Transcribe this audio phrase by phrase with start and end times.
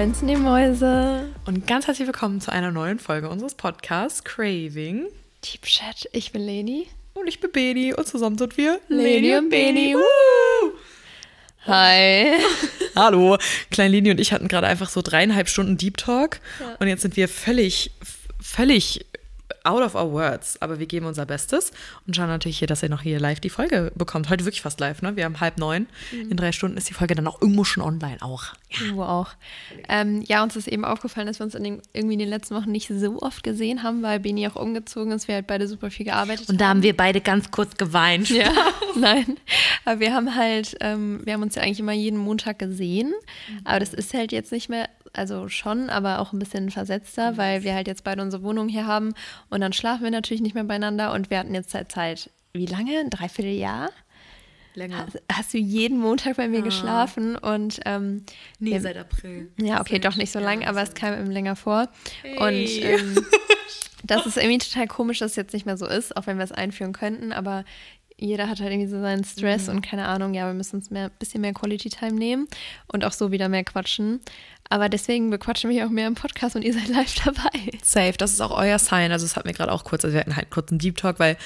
[0.00, 1.28] Wenn's die Mäuse.
[1.44, 5.04] Und ganz herzlich willkommen zu einer neuen Folge unseres Podcasts Craving.
[5.44, 6.86] Deep Chat, ich bin Leni.
[7.12, 9.94] Und ich bin Beni und zusammen sind wir Leni und Beni.
[9.94, 10.72] Woo!
[11.66, 12.32] Hi.
[12.96, 13.36] Hallo.
[13.70, 16.76] Klein Leni und ich hatten gerade einfach so dreieinhalb Stunden Deep Talk Ja.
[16.80, 17.90] und jetzt sind wir völlig,
[18.40, 19.04] völlig
[19.64, 20.60] out of our words.
[20.60, 21.72] Aber wir geben unser Bestes
[22.06, 24.30] und schauen natürlich hier, dass ihr noch hier live die Folge bekommt.
[24.30, 25.16] Heute wirklich fast live, ne?
[25.16, 25.86] Wir haben halb neun.
[26.12, 26.30] Mhm.
[26.30, 28.44] In drei Stunden ist die Folge dann auch irgendwo schon online auch.
[28.92, 29.30] Wo auch.
[29.88, 32.54] Ähm, ja, uns ist eben aufgefallen, dass wir uns in den, irgendwie in den letzten
[32.54, 35.28] Wochen nicht so oft gesehen haben, weil Beni auch umgezogen ist.
[35.28, 38.30] Wir halt beide super viel gearbeitet Und da haben wir beide ganz kurz geweint.
[38.30, 38.52] Ja,
[38.96, 39.36] nein.
[39.84, 43.12] Aber wir haben halt, ähm, wir haben uns ja eigentlich immer jeden Montag gesehen.
[43.64, 47.62] Aber das ist halt jetzt nicht mehr, also schon, aber auch ein bisschen versetzter, weil
[47.64, 49.12] wir halt jetzt beide unsere Wohnung hier haben.
[49.48, 51.12] Und dann schlafen wir natürlich nicht mehr beieinander.
[51.12, 52.98] Und wir hatten jetzt seit Zeit, wie lange?
[53.00, 53.90] Ein Dreivierteljahr?
[54.74, 54.98] Länger.
[55.06, 57.34] Hast, hast du jeden Montag bei mir geschlafen?
[57.36, 58.24] Und ähm,
[58.60, 59.50] Nee, wir- seit April.
[59.58, 61.88] ja, okay, doch nicht so ja, lang, aber es kam eben länger vor.
[62.22, 62.36] Hey.
[62.38, 63.26] Und ähm,
[64.04, 66.44] das ist irgendwie total komisch, dass es jetzt nicht mehr so ist, auch wenn wir
[66.44, 67.64] es einführen könnten, aber
[68.20, 69.76] jeder hat halt irgendwie so seinen Stress Mhm.
[69.76, 72.46] und keine Ahnung, ja, wir müssen uns mehr, bisschen mehr Quality Time nehmen
[72.86, 74.20] und auch so wieder mehr quatschen.
[74.72, 77.50] Aber deswegen bequatschen hier auch mehr im Podcast und ihr seid live dabei.
[77.82, 79.10] Safe, das ist auch euer Sign.
[79.10, 81.18] Also, es hat mir gerade auch kurz, also wir hatten halt kurz einen Deep Talk,
[81.18, 81.36] weil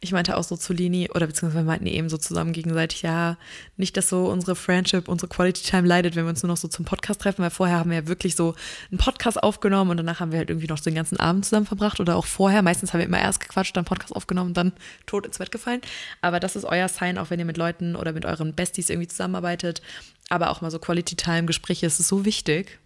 [0.00, 3.38] ich meinte auch so zu Lini, oder beziehungsweise wir meinten eben so zusammen gegenseitig, ja,
[3.78, 6.68] nicht, dass so unsere Friendship, unsere Quality Time leidet, wenn wir uns nur noch so
[6.68, 8.54] zum Podcast treffen, weil vorher haben wir ja wirklich so
[8.90, 12.00] einen Podcast aufgenommen und danach haben wir halt irgendwie noch den ganzen Abend zusammen verbracht
[12.00, 12.60] oder auch vorher.
[12.60, 14.72] Meistens haben wir immer erst gequatscht, dann Podcast aufgenommen und dann
[15.06, 15.80] tot ins Bett gefallen.
[16.24, 19.08] Aber das ist euer Sign, auch wenn ihr mit Leuten oder mit euren Besties irgendwie
[19.08, 19.82] zusammenarbeitet.
[20.30, 22.78] Aber auch mal so Quality Time, Gespräche, es ist so wichtig.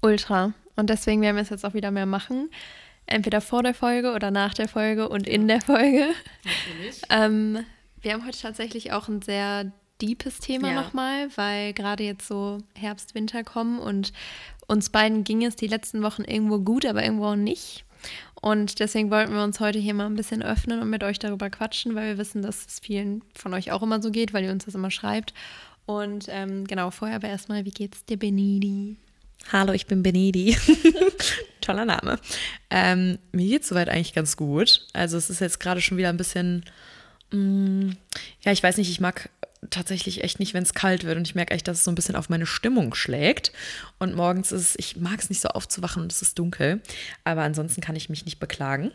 [0.00, 0.54] Ultra.
[0.76, 2.48] Und deswegen werden wir es jetzt auch wieder mehr machen.
[3.04, 6.08] Entweder vor der Folge oder nach der Folge und in der Folge.
[7.10, 7.66] Ähm,
[8.00, 10.80] wir haben heute tatsächlich auch ein sehr deepes Thema Ja.
[10.80, 14.12] nochmal, weil gerade jetzt so Herbst, Winter kommen und
[14.66, 17.84] uns beiden ging es die letzten Wochen irgendwo gut, aber irgendwo auch nicht.
[18.40, 21.50] Und deswegen wollten wir uns heute hier mal ein bisschen öffnen und mit euch darüber
[21.50, 24.50] quatschen, weil wir wissen, dass es vielen von euch auch immer so geht, weil ihr
[24.50, 25.34] uns das immer schreibt.
[25.84, 28.96] Und ähm, genau, vorher aber erstmal, wie geht's dir, Benidi?
[29.52, 30.56] Hallo, ich bin Benedi.
[31.60, 32.18] Toller Name.
[32.70, 34.86] Ähm, mir geht soweit eigentlich ganz gut.
[34.92, 36.64] Also es ist jetzt gerade schon wieder ein bisschen,
[37.32, 37.90] mm,
[38.42, 39.28] ja, ich weiß nicht, ich mag
[39.68, 41.94] tatsächlich echt nicht, wenn es kalt wird und ich merke echt, dass es so ein
[41.94, 43.52] bisschen auf meine Stimmung schlägt.
[43.98, 46.80] Und morgens ist es, ich mag es nicht so aufzuwachen und es ist dunkel.
[47.24, 48.92] Aber ansonsten kann ich mich nicht beklagen.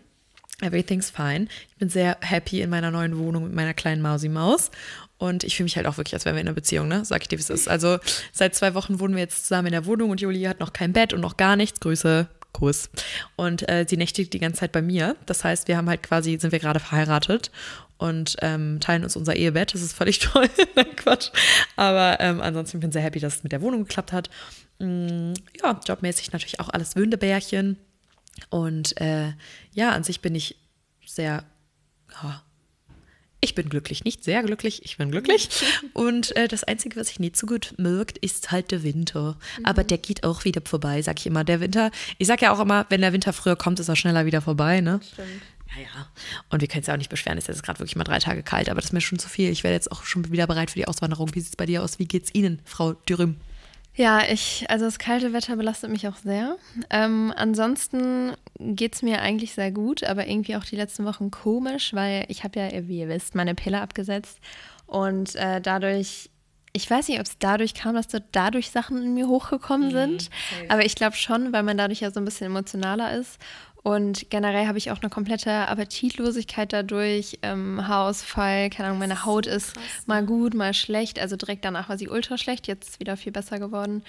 [0.62, 1.48] Everything's fine.
[1.70, 4.72] Ich bin sehr happy in meiner neuen Wohnung mit meiner kleinen Mausi-Maus.
[5.18, 7.06] Und ich fühle mich halt auch wirklich, als wären wir in einer Beziehung, ne?
[7.06, 7.68] Sag ich dir, wie es ist.
[7.68, 8.00] Also
[8.32, 10.94] seit zwei Wochen wohnen wir jetzt zusammen in der Wohnung und Julie hat noch kein
[10.94, 11.80] Bett und noch gar nichts.
[11.80, 12.90] Grüße, Kuss.
[13.36, 15.18] Und äh, sie nächtigt die ganze Zeit bei mir.
[15.26, 17.52] Das heißt, wir haben halt quasi, sind wir gerade verheiratet
[17.98, 19.74] und ähm, teilen uns unser Ehebett.
[19.74, 20.50] Das ist völlig toll.
[20.76, 21.32] Nein, Quatsch.
[21.76, 24.30] Aber ähm, ansonsten bin ich sehr happy, dass es mit der Wohnung geklappt hat.
[24.80, 27.78] Mm, ja, jobmäßig natürlich auch alles Wündebärchen.
[28.50, 29.34] Und äh,
[29.74, 30.58] ja, an sich bin ich
[31.06, 31.44] sehr,
[32.24, 32.42] ja,
[33.42, 35.50] ich bin glücklich, nicht sehr glücklich, ich bin glücklich.
[35.94, 39.38] Und äh, das Einzige, was ich nicht so gut mögt, ist halt der Winter.
[39.64, 41.44] Aber der geht auch wieder vorbei, sag ich immer.
[41.44, 44.26] Der Winter, ich sag ja auch immer, wenn der Winter früher kommt, ist er schneller
[44.26, 45.00] wieder vorbei, ne?
[45.14, 45.42] Stimmt.
[45.76, 46.08] Ja, ja.
[46.50, 48.20] Und wir können es ja auch nicht beschweren, es ist jetzt gerade wirklich mal drei
[48.20, 49.50] Tage kalt, aber das ist mir schon zu viel.
[49.50, 51.34] Ich werde jetzt auch schon wieder bereit für die Auswanderung.
[51.34, 52.00] Wie sieht es bei dir aus?
[52.00, 53.38] Wie geht's Ihnen, Frau Dürüm?
[53.96, 56.58] Ja, ich, also das kalte Wetter belastet mich auch sehr.
[56.90, 61.94] Ähm, ansonsten geht es mir eigentlich sehr gut, aber irgendwie auch die letzten Wochen komisch,
[61.94, 64.40] weil ich habe ja, wie ihr wisst, meine Pille abgesetzt
[64.86, 66.30] und äh, dadurch,
[66.74, 70.30] ich weiß nicht, ob es dadurch kam, dass so dadurch Sachen in mir hochgekommen sind,
[70.68, 73.40] aber ich glaube schon, weil man dadurch ja so ein bisschen emotionaler ist.
[73.86, 79.46] Und generell habe ich auch eine komplette Appetitlosigkeit dadurch, ähm, Haarausfall, keine Ahnung, meine Haut
[79.46, 79.74] ist
[80.08, 81.20] mal gut, mal schlecht.
[81.20, 84.04] Also direkt danach war sie ultra schlecht, jetzt ist es wieder viel besser geworden.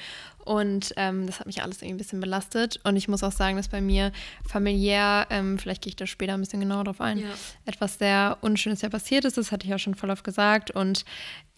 [0.47, 2.81] Und ähm, das hat mich alles irgendwie ein bisschen belastet.
[2.85, 4.13] Und ich muss auch sagen, dass bei mir
[4.49, 7.29] familiär, ähm, vielleicht gehe ich da später ein bisschen genauer drauf ein, Ja.
[7.67, 9.37] etwas sehr Unschönes ja passiert ist.
[9.37, 10.71] Das hatte ich ja schon voll oft gesagt.
[10.71, 11.05] Und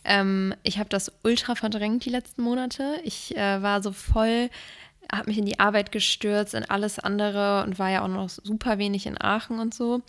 [0.04, 2.96] ähm, ich habe das ultra verdrängt die letzten Monate.
[3.04, 4.50] Ich äh, war so voll,
[5.12, 8.78] habe mich in die Arbeit gestürzt, in alles andere und war ja auch noch super
[8.78, 10.02] wenig in Aachen und so.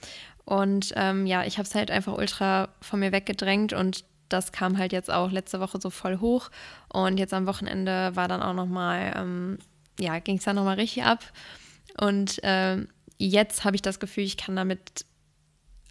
[0.45, 4.77] Und ähm, ja, ich habe es halt einfach ultra von mir weggedrängt und das kam
[4.77, 6.49] halt jetzt auch letzte Woche so voll hoch.
[6.91, 9.59] Und jetzt am Wochenende war dann auch nochmal, ähm,
[9.99, 11.23] ja, ging es dann nochmal richtig ab.
[11.99, 12.87] Und ähm,
[13.17, 15.05] jetzt habe ich das Gefühl, ich kann damit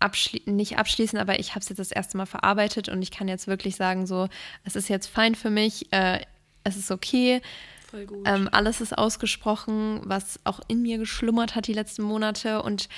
[0.01, 3.29] abschli nicht abschließen, aber ich habe es jetzt das erste Mal verarbeitet und ich kann
[3.29, 4.29] jetzt wirklich sagen, so,
[4.65, 6.21] es ist jetzt fein für mich, äh,
[6.65, 7.43] es ist okay.
[7.91, 8.23] Voll gut.
[8.27, 12.63] Ähm, alles ist ausgesprochen, was auch in mir geschlummert hat die letzten Monate.
[12.63, 12.89] Und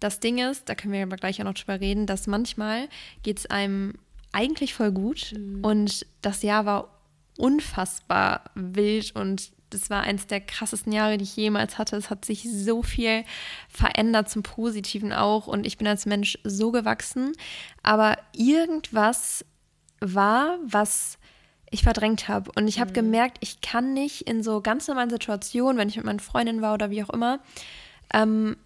[0.00, 2.88] das Ding ist, da können wir aber gleich auch noch drüber reden, dass manchmal
[3.22, 3.94] geht es einem
[4.32, 5.34] eigentlich voll gut.
[5.62, 7.00] Und das Jahr war
[7.36, 11.96] unfassbar wild und das war eins der krassesten Jahre, die ich jemals hatte.
[11.96, 13.24] Es hat sich so viel
[13.68, 17.32] verändert zum Positiven auch und ich bin als Mensch so gewachsen.
[17.82, 19.44] Aber irgendwas
[20.00, 21.18] war, was
[21.70, 22.50] ich verdrängt habe.
[22.56, 22.94] Und ich habe mhm.
[22.94, 26.74] gemerkt, ich kann nicht in so ganz normalen Situationen, wenn ich mit meinen Freundinnen war
[26.74, 27.40] oder wie auch immer,
[28.12, 28.56] ähm,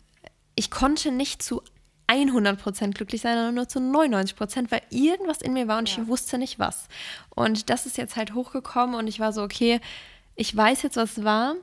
[0.55, 1.63] ich konnte nicht zu
[2.09, 6.03] 100% glücklich sein, sondern nur zu 99%, weil irgendwas in mir war und ja.
[6.03, 6.89] ich wusste nicht was.
[7.31, 9.81] Und das ist jetzt halt hochgekommen und ich war so, okay,
[10.37, 11.55] ich weiß jetzt, was war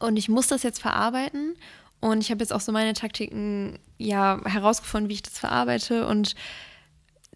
[0.00, 1.56] und ich muss das jetzt verarbeiten.
[2.00, 6.34] Und ich habe jetzt auch so meine Taktiken ja herausgefunden, wie ich das verarbeite und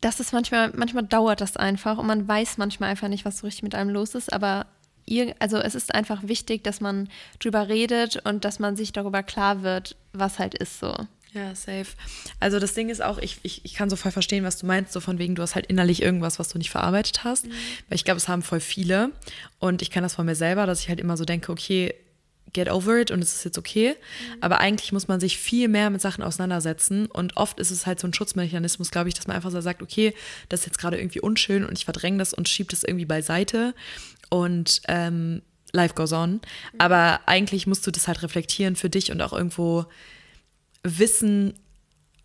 [0.05, 3.47] das ist manchmal, manchmal dauert das einfach und man weiß manchmal einfach nicht, was so
[3.47, 4.67] richtig mit einem los ist, aber
[5.07, 7.09] ihr, also es ist einfach wichtig, dass man
[7.39, 10.95] drüber redet und dass man sich darüber klar wird, was halt ist so.
[11.33, 11.87] Ja, safe.
[12.39, 14.93] Also das Ding ist auch, ich, ich, ich kann so voll verstehen, was du meinst,
[14.93, 17.47] so von wegen, du hast halt innerlich irgendwas, was du nicht verarbeitet hast.
[17.47, 17.53] Mhm.
[17.89, 19.11] Weil ich glaube, es haben voll viele.
[19.59, 21.93] Und ich kann das von mir selber, dass ich halt immer so denke, okay,
[22.55, 23.91] get over it und es ist jetzt okay.
[23.91, 24.37] Mhm.
[24.41, 27.07] Aber eigentlich muss man sich viel mehr mit Sachen auseinandersetzen.
[27.07, 29.83] Und oft ist es halt so ein Schutzmechanismus, glaube ich, dass man einfach so sagt,
[29.83, 30.15] okay,
[30.49, 33.75] das ist jetzt gerade irgendwie unschön und ich verdränge das und schiebe das irgendwie beiseite.
[34.31, 35.43] Und ähm,
[35.73, 36.33] life goes on.
[36.33, 36.41] Mhm.
[36.79, 39.85] Aber eigentlich musst du das halt reflektieren für dich und auch irgendwo
[40.83, 41.55] wissen,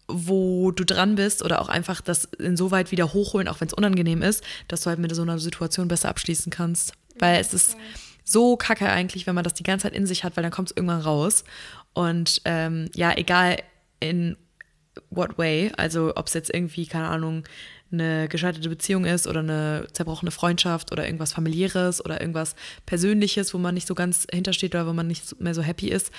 [0.07, 4.21] wo du dran bist oder auch einfach das insoweit wieder hochholen, auch wenn es unangenehm
[4.21, 6.93] ist, dass du halt mit so einer Situation besser abschließen kannst.
[7.19, 7.75] Weil es ist
[8.29, 10.69] so kacke eigentlich, wenn man das die ganze Zeit in sich hat, weil dann kommt
[10.69, 11.43] es irgendwann raus.
[11.93, 13.57] Und ähm, ja, egal
[13.99, 14.37] in
[15.09, 17.43] what way, also ob es jetzt irgendwie, keine Ahnung,
[17.91, 22.55] eine gescheiterte Beziehung ist oder eine zerbrochene Freundschaft oder irgendwas familiäres oder irgendwas
[22.85, 26.11] Persönliches, wo man nicht so ganz hintersteht oder wo man nicht mehr so happy ist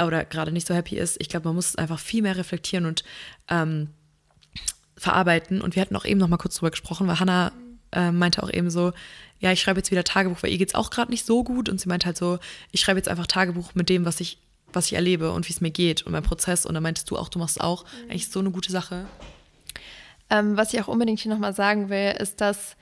[0.00, 1.16] oder gerade nicht so happy ist.
[1.20, 3.02] Ich glaube, man muss es einfach viel mehr reflektieren und
[3.48, 3.88] ähm,
[4.96, 5.60] verarbeiten.
[5.60, 7.52] Und wir hatten auch eben noch mal kurz drüber gesprochen, weil Hannah
[7.96, 8.92] äh, meinte auch eben so,
[9.40, 11.68] ja, ich schreibe jetzt wieder Tagebuch, weil ihr geht es auch gerade nicht so gut.
[11.68, 12.38] Und sie meinte halt so,
[12.70, 14.38] ich schreibe jetzt einfach Tagebuch mit dem, was ich,
[14.72, 16.66] was ich erlebe und wie es mir geht und mein Prozess.
[16.66, 17.84] Und dann meintest du auch, du machst auch.
[17.84, 18.10] Mhm.
[18.10, 19.06] Eigentlich so eine gute Sache.
[20.30, 22.76] Ähm, was ich auch unbedingt hier nochmal sagen will, ist, dass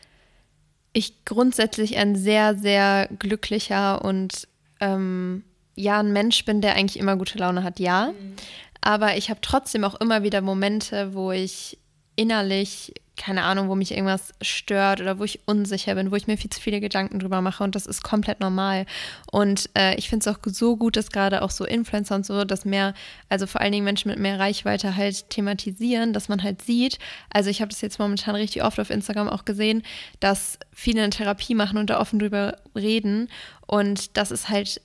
[0.92, 4.48] ich grundsätzlich ein sehr, sehr glücklicher und
[4.80, 5.44] ähm,
[5.74, 8.12] ja, ein Mensch bin, der eigentlich immer gute Laune hat, ja.
[8.12, 8.34] Mhm.
[8.80, 11.78] Aber ich habe trotzdem auch immer wieder Momente, wo ich
[12.16, 16.36] innerlich keine Ahnung, wo mich irgendwas stört oder wo ich unsicher bin, wo ich mir
[16.36, 18.86] viel zu viele Gedanken drüber mache und das ist komplett normal.
[19.30, 22.44] Und äh, ich finde es auch so gut, dass gerade auch so Influencer und so,
[22.44, 22.94] dass mehr,
[23.28, 26.98] also vor allen Dingen Menschen mit mehr Reichweite halt thematisieren, dass man halt sieht.
[27.30, 29.82] Also ich habe das jetzt momentan richtig oft auf Instagram auch gesehen,
[30.20, 33.28] dass viele eine Therapie machen und da offen drüber reden
[33.66, 34.80] und das ist halt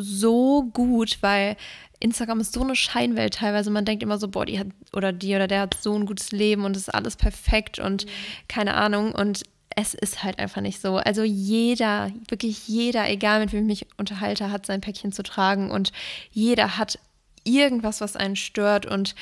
[0.00, 1.56] so gut, weil
[2.00, 3.70] Instagram ist so eine Scheinwelt teilweise.
[3.70, 6.32] Man denkt immer so, boah, die hat oder die oder der hat so ein gutes
[6.32, 8.06] Leben und ist alles perfekt und
[8.48, 9.12] keine Ahnung.
[9.12, 9.42] Und
[9.76, 10.96] es ist halt einfach nicht so.
[10.96, 15.70] Also jeder, wirklich jeder, egal mit wem ich mich unterhalte, hat sein Päckchen zu tragen
[15.70, 15.92] und
[16.30, 16.98] jeder hat
[17.44, 18.86] irgendwas, was einen stört.
[18.86, 19.14] Und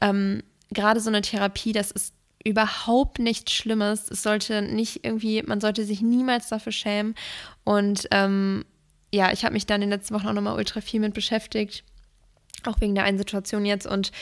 [0.00, 2.14] ähm, gerade so eine Therapie, das ist
[2.44, 4.10] überhaupt nichts Schlimmes.
[4.10, 7.14] Es sollte nicht irgendwie, man sollte sich niemals dafür schämen.
[7.64, 8.64] Und ähm,
[9.12, 11.84] ja, ich habe mich dann in den letzten Wochen auch nochmal ultra viel mit beschäftigt
[12.66, 13.86] auch wegen der einen Situation jetzt.
[13.86, 14.12] Und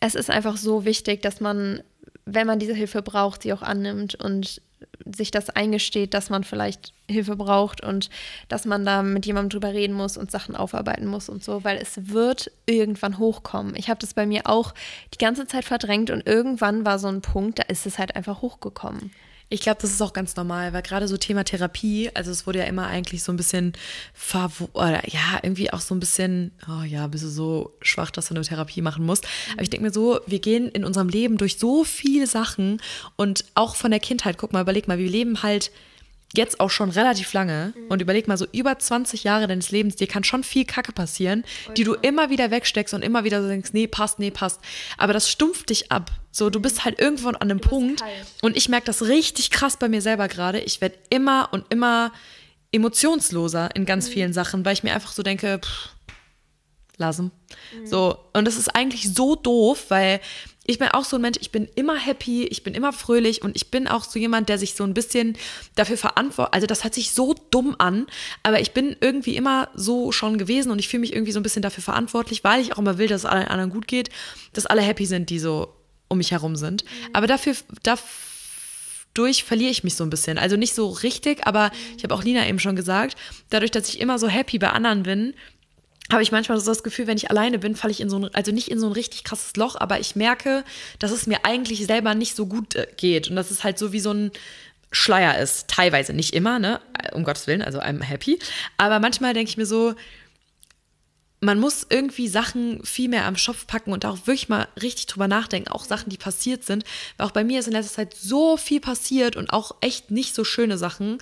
[0.00, 1.82] es ist einfach so wichtig, dass man,
[2.24, 4.60] wenn man diese Hilfe braucht, sie auch annimmt und
[5.04, 8.10] sich das eingesteht, dass man vielleicht Hilfe braucht und
[8.48, 11.78] dass man da mit jemandem drüber reden muss und Sachen aufarbeiten muss und so, weil
[11.78, 13.74] es wird irgendwann hochkommen.
[13.74, 14.74] Ich habe das bei mir auch
[15.14, 18.40] die ganze Zeit verdrängt und irgendwann war so ein Punkt, da ist es halt einfach
[18.42, 19.10] hochgekommen.
[19.50, 22.58] Ich glaube, das ist auch ganz normal, weil gerade so Thema Therapie, also es wurde
[22.58, 23.72] ja immer eigentlich so ein bisschen,
[24.74, 28.34] oder ja, irgendwie auch so ein bisschen, oh ja, bist du so schwach, dass du
[28.34, 29.26] eine Therapie machen musst.
[29.54, 32.82] Aber ich denke mir so, wir gehen in unserem Leben durch so viele Sachen
[33.16, 35.70] und auch von der Kindheit, guck mal, überleg mal, wir leben halt
[36.36, 37.86] jetzt auch schon relativ lange mhm.
[37.88, 41.44] und überleg mal so über 20 Jahre deines Lebens, dir kann schon viel Kacke passieren,
[41.68, 44.60] oh, die du immer wieder wegsteckst und immer wieder so denkst, nee, passt, nee, passt.
[44.98, 46.10] Aber das stumpft dich ab.
[46.30, 48.02] So, du bist halt irgendwann an einem Punkt
[48.42, 50.60] und ich merke das richtig krass bei mir selber gerade.
[50.60, 52.12] Ich werde immer und immer
[52.72, 54.12] emotionsloser in ganz mhm.
[54.12, 55.90] vielen Sachen, weil ich mir einfach so denke, pff,
[56.98, 57.32] lassen.
[57.74, 57.86] Mhm.
[57.86, 60.20] So, und das ist eigentlich so doof, weil
[60.68, 63.56] ich bin auch so ein Mensch, ich bin immer happy, ich bin immer fröhlich und
[63.56, 65.38] ich bin auch so jemand, der sich so ein bisschen
[65.76, 66.52] dafür verantwortet.
[66.52, 68.06] Also das hört sich so dumm an,
[68.42, 71.42] aber ich bin irgendwie immer so schon gewesen und ich fühle mich irgendwie so ein
[71.42, 74.10] bisschen dafür verantwortlich, weil ich auch immer will, dass es allen anderen gut geht,
[74.52, 75.74] dass alle happy sind, die so
[76.08, 76.84] um mich herum sind.
[76.84, 77.14] Mhm.
[77.14, 80.36] Aber dafür, dadurch verliere ich mich so ein bisschen.
[80.36, 83.16] Also nicht so richtig, aber ich habe auch Lina eben schon gesagt,
[83.48, 85.32] dadurch, dass ich immer so happy bei anderen bin,
[86.10, 88.34] habe ich manchmal so das Gefühl, wenn ich alleine bin, falle ich in so ein,
[88.34, 90.64] also nicht in so ein richtig krasses Loch, aber ich merke,
[90.98, 93.28] dass es mir eigentlich selber nicht so gut äh, geht.
[93.28, 94.30] Und das ist halt so wie so ein,
[94.90, 95.68] Schleier ist.
[95.68, 96.80] Teilweise, nicht immer, ne?
[97.12, 98.38] Um Gottes Willen, also I'm happy.
[98.76, 99.94] Aber manchmal denke ich mir so,
[101.40, 105.28] man muss irgendwie Sachen viel mehr am Schopf packen und auch wirklich mal richtig drüber
[105.28, 106.84] nachdenken, auch Sachen, die passiert sind.
[107.16, 110.34] Weil auch bei mir ist in letzter Zeit so viel passiert und auch echt nicht
[110.34, 111.18] so schöne Sachen.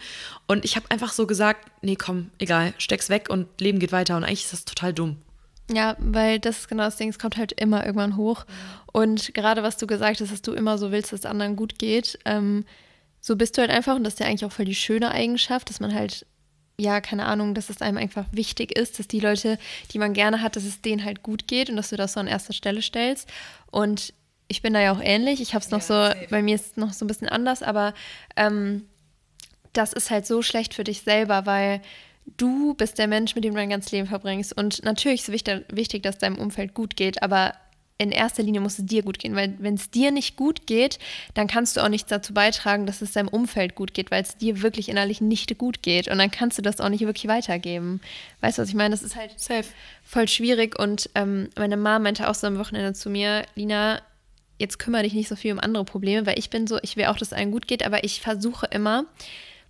[0.47, 4.17] Und ich habe einfach so gesagt, nee, komm, egal, steck's weg und Leben geht weiter.
[4.17, 5.17] Und eigentlich ist das total dumm.
[5.71, 8.47] Ja, weil das ist genau das Ding, es kommt halt immer irgendwann hoch.
[8.93, 11.79] Und gerade was du gesagt hast, dass du immer so willst, dass es anderen gut
[11.79, 12.65] geht, ähm,
[13.21, 13.97] so bist du halt einfach.
[13.97, 16.25] Und das ist ja eigentlich auch voll die schöne Eigenschaft, dass man halt
[16.79, 19.59] ja, keine Ahnung, dass es einem einfach wichtig ist, dass die Leute,
[19.93, 22.21] die man gerne hat, dass es denen halt gut geht und dass du das so
[22.21, 23.29] an erster Stelle stellst.
[23.71, 24.13] Und
[24.49, 25.41] ich bin da ja auch ähnlich.
[25.41, 26.27] Ich habe es noch ja, so, safe.
[26.31, 27.95] bei mir ist es noch so ein bisschen anders, aber
[28.37, 28.87] ähm,
[29.73, 31.81] das ist halt so schlecht für dich selber, weil
[32.37, 34.57] du bist der Mensch, mit dem du dein ganzes Leben verbringst.
[34.57, 37.55] Und natürlich ist es wichtig, dass deinem Umfeld gut geht, aber
[37.99, 40.99] in erster Linie muss es dir gut gehen, weil wenn es dir nicht gut geht,
[41.35, 44.37] dann kannst du auch nichts dazu beitragen, dass es deinem Umfeld gut geht, weil es
[44.37, 48.01] dir wirklich innerlich nicht gut geht und dann kannst du das auch nicht wirklich weitergeben.
[48.43, 48.91] Weißt du, was ich meine?
[48.91, 49.65] Das ist halt Safe.
[50.05, 54.03] voll schwierig und ähm, meine Mama meinte auch so am Wochenende zu mir, Lina,
[54.59, 57.07] jetzt kümmere dich nicht so viel um andere Probleme, weil ich bin so, ich will
[57.07, 59.07] auch, dass es allen gut geht, aber ich versuche immer,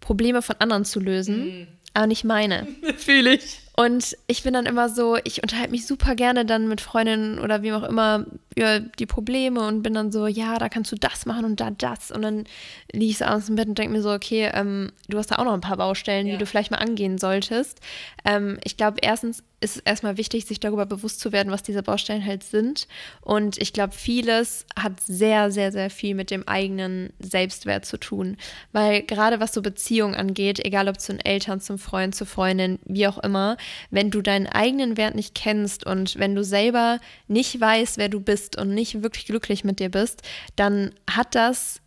[0.00, 1.66] Probleme von anderen zu lösen, mm.
[1.94, 2.66] aber nicht meine.
[2.96, 3.60] Fühle ich.
[3.78, 7.62] Und ich bin dann immer so, ich unterhalte mich super gerne dann mit Freundinnen oder
[7.62, 8.24] wie auch immer
[8.56, 11.70] über die Probleme und bin dann so, ja, da kannst du das machen und da
[11.70, 12.10] das.
[12.10, 12.44] Und dann
[12.92, 15.36] liege ich so abends im Bett und denke mir so, okay, ähm, du hast da
[15.36, 16.32] auch noch ein paar Baustellen, ja.
[16.32, 17.80] die du vielleicht mal angehen solltest.
[18.24, 21.82] Ähm, ich glaube, erstens ist es erstmal wichtig, sich darüber bewusst zu werden, was diese
[21.82, 22.86] Baustellen halt sind.
[23.22, 28.36] Und ich glaube, vieles hat sehr, sehr, sehr viel mit dem eigenen Selbstwert zu tun.
[28.72, 32.78] Weil gerade was so Beziehungen angeht, egal ob zu den Eltern, zum Freund, zur Freundin,
[32.84, 33.56] wie auch immer,
[33.90, 38.20] wenn du deinen eigenen Wert nicht kennst und wenn du selber nicht weißt, wer du
[38.20, 40.22] bist und nicht wirklich glücklich mit dir bist,
[40.56, 41.80] dann hat das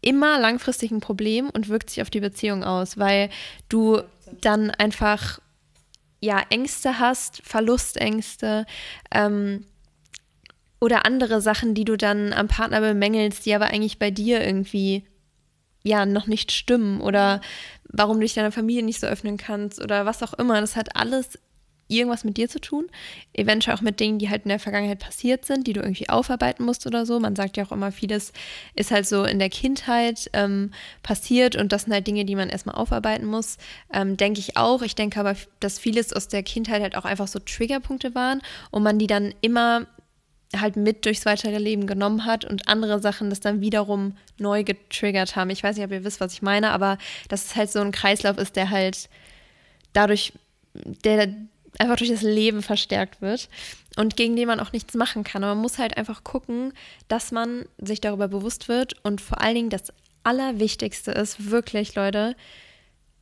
[0.00, 3.30] immer langfristig ein Problem und wirkt sich auf die Beziehung aus, weil
[3.68, 4.02] du
[4.40, 5.38] dann einfach
[6.22, 8.64] ja Ängste hast, Verlustängste
[9.10, 9.66] ähm,
[10.80, 15.04] oder andere Sachen, die du dann am Partner bemängelst, die aber eigentlich bei dir irgendwie
[15.82, 17.40] ja noch nicht stimmen oder
[17.84, 20.60] warum du dich deiner Familie nicht so öffnen kannst oder was auch immer.
[20.60, 21.38] Das hat alles
[21.88, 22.86] irgendwas mit dir zu tun.
[23.32, 26.64] Eventuell auch mit Dingen, die halt in der Vergangenheit passiert sind, die du irgendwie aufarbeiten
[26.64, 27.18] musst oder so.
[27.20, 28.32] Man sagt ja auch immer, vieles
[28.74, 30.72] ist halt so in der Kindheit ähm,
[31.02, 33.58] passiert und das sind halt Dinge, die man erstmal aufarbeiten muss.
[33.92, 34.82] Ähm, denke ich auch.
[34.82, 38.82] Ich denke aber, dass vieles aus der Kindheit halt auch einfach so Triggerpunkte waren und
[38.82, 39.86] man die dann immer
[40.60, 45.36] halt mit durchs weitere Leben genommen hat und andere Sachen das dann wiederum neu getriggert
[45.36, 45.50] haben.
[45.50, 46.98] Ich weiß nicht, ob ihr wisst, was ich meine, aber
[47.28, 49.08] dass es halt so ein Kreislauf ist, der halt
[49.92, 50.32] dadurch,
[50.74, 51.34] der
[51.78, 53.48] einfach durch das Leben verstärkt wird
[53.96, 55.44] und gegen den man auch nichts machen kann.
[55.44, 56.72] Aber man muss halt einfach gucken,
[57.08, 59.92] dass man sich darüber bewusst wird und vor allen Dingen das
[60.24, 62.36] Allerwichtigste ist wirklich, Leute,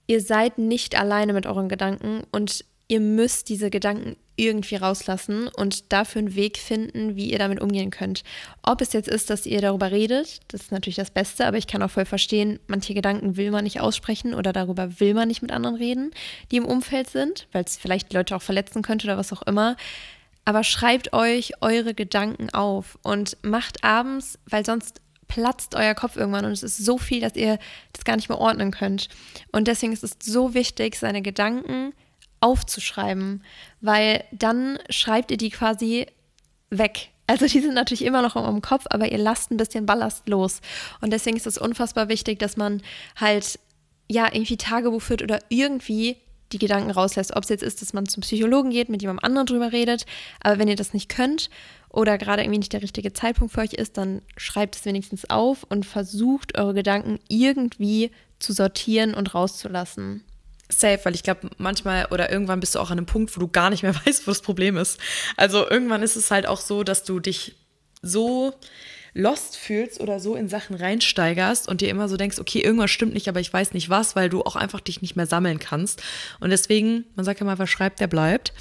[0.06, 5.92] ihr seid nicht alleine mit euren Gedanken und ihr müsst diese Gedanken irgendwie rauslassen und
[5.92, 8.24] dafür einen Weg finden, wie ihr damit umgehen könnt.
[8.62, 11.68] Ob es jetzt ist, dass ihr darüber redet, das ist natürlich das Beste, aber ich
[11.68, 15.40] kann auch voll verstehen, manche Gedanken will man nicht aussprechen oder darüber will man nicht
[15.40, 16.10] mit anderen reden,
[16.50, 19.76] die im Umfeld sind, weil es vielleicht Leute auch verletzen könnte oder was auch immer.
[20.44, 26.44] Aber schreibt euch eure Gedanken auf und macht abends, weil sonst platzt euer Kopf irgendwann
[26.44, 27.60] und es ist so viel, dass ihr
[27.92, 29.08] das gar nicht mehr ordnen könnt.
[29.52, 31.92] Und deswegen ist es so wichtig, seine Gedanken
[32.40, 33.44] aufzuschreiben,
[33.80, 36.06] weil dann schreibt ihr die quasi
[36.70, 37.10] weg.
[37.26, 40.60] Also die sind natürlich immer noch im Kopf, aber ihr lasst ein bisschen Ballast los.
[41.00, 42.82] Und deswegen ist es unfassbar wichtig, dass man
[43.14, 43.60] halt
[44.08, 46.16] ja irgendwie Tagebuch führt oder irgendwie
[46.52, 47.36] die Gedanken rauslässt.
[47.36, 50.06] Ob es jetzt ist, dass man zum Psychologen geht, mit jemandem anderen drüber redet.
[50.40, 51.50] Aber wenn ihr das nicht könnt
[51.88, 55.64] oder gerade irgendwie nicht der richtige Zeitpunkt für euch ist, dann schreibt es wenigstens auf
[55.68, 60.24] und versucht eure Gedanken irgendwie zu sortieren und rauszulassen.
[60.70, 63.48] Safe, weil ich glaube, manchmal oder irgendwann bist du auch an einem Punkt, wo du
[63.48, 64.98] gar nicht mehr weißt, wo das Problem ist.
[65.36, 67.56] Also irgendwann ist es halt auch so, dass du dich
[68.02, 68.54] so
[69.14, 73.14] lost fühlst oder so in Sachen reinsteigerst und dir immer so denkst, okay, irgendwas stimmt
[73.14, 76.02] nicht, aber ich weiß nicht was, weil du auch einfach dich nicht mehr sammeln kannst.
[76.38, 78.52] Und deswegen, man sagt ja mal, wer schreibt, der bleibt.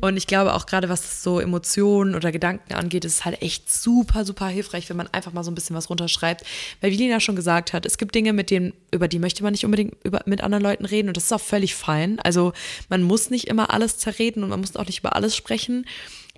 [0.00, 3.70] Und ich glaube auch gerade, was so Emotionen oder Gedanken angeht, ist es halt echt
[3.70, 6.44] super, super hilfreich, wenn man einfach mal so ein bisschen was runterschreibt.
[6.80, 9.52] Weil wie Lina schon gesagt hat, es gibt Dinge, mit denen, über die möchte man
[9.52, 12.18] nicht unbedingt über, mit anderen Leuten reden und das ist auch völlig fein.
[12.20, 12.52] Also
[12.88, 15.84] man muss nicht immer alles zerreden und man muss auch nicht über alles sprechen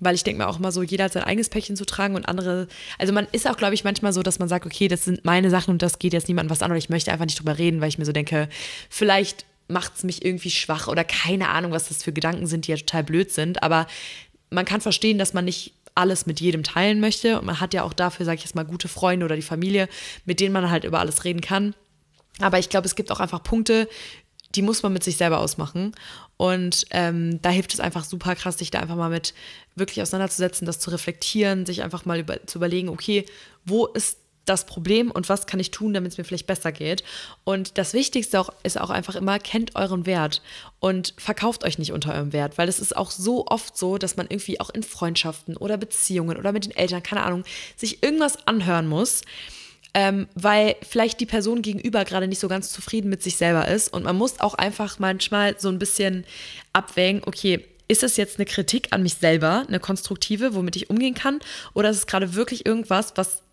[0.01, 2.27] weil ich denke mir auch immer so, jeder hat sein eigenes Päckchen zu tragen und
[2.27, 2.67] andere,
[2.97, 5.49] also man ist auch, glaube ich, manchmal so, dass man sagt, okay, das sind meine
[5.49, 7.79] Sachen und das geht jetzt niemandem was an und ich möchte einfach nicht drüber reden,
[7.79, 8.49] weil ich mir so denke,
[8.89, 12.71] vielleicht macht es mich irgendwie schwach oder keine Ahnung, was das für Gedanken sind, die
[12.71, 13.87] ja total blöd sind, aber
[14.49, 17.83] man kann verstehen, dass man nicht alles mit jedem teilen möchte und man hat ja
[17.83, 19.87] auch dafür, sage ich jetzt mal, gute Freunde oder die Familie,
[20.25, 21.75] mit denen man halt über alles reden kann.
[22.39, 23.87] Aber ich glaube, es gibt auch einfach Punkte,
[24.55, 25.93] die muss man mit sich selber ausmachen.
[26.37, 29.33] Und ähm, da hilft es einfach super krass, sich da einfach mal mit
[29.75, 33.25] wirklich auseinanderzusetzen, das zu reflektieren, sich einfach mal über, zu überlegen, okay,
[33.65, 37.03] wo ist das Problem und was kann ich tun, damit es mir vielleicht besser geht.
[37.43, 40.41] Und das Wichtigste auch, ist auch einfach immer, kennt euren Wert
[40.79, 44.17] und verkauft euch nicht unter eurem Wert, weil es ist auch so oft so, dass
[44.17, 47.43] man irgendwie auch in Freundschaften oder Beziehungen oder mit den Eltern, keine Ahnung,
[47.75, 49.21] sich irgendwas anhören muss,
[49.93, 53.91] ähm, weil vielleicht die Person gegenüber gerade nicht so ganz zufrieden mit sich selber ist.
[53.91, 56.25] Und man muss auch einfach manchmal so ein bisschen
[56.73, 61.13] abwägen, okay, ist es jetzt eine Kritik an mich selber, eine konstruktive, womit ich umgehen
[61.13, 61.39] kann,
[61.73, 63.43] oder ist es gerade wirklich irgendwas, was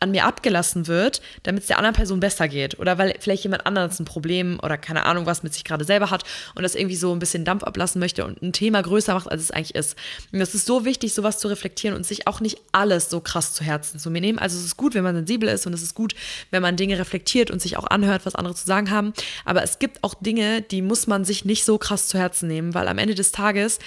[0.00, 2.78] an mir abgelassen wird, damit es der anderen Person besser geht.
[2.78, 6.10] Oder weil vielleicht jemand anderes ein Problem oder keine Ahnung was mit sich gerade selber
[6.10, 6.24] hat
[6.54, 9.42] und das irgendwie so ein bisschen Dampf ablassen möchte und ein Thema größer macht, als
[9.42, 9.96] es eigentlich ist.
[10.32, 13.54] Und das ist so wichtig, sowas zu reflektieren und sich auch nicht alles so krass
[13.54, 14.38] zu Herzen zu nehmen.
[14.38, 16.14] Also es ist gut, wenn man sensibel ist und es ist gut,
[16.50, 19.12] wenn man Dinge reflektiert und sich auch anhört, was andere zu sagen haben.
[19.44, 22.74] Aber es gibt auch Dinge, die muss man sich nicht so krass zu Herzen nehmen,
[22.74, 23.78] weil am Ende des Tages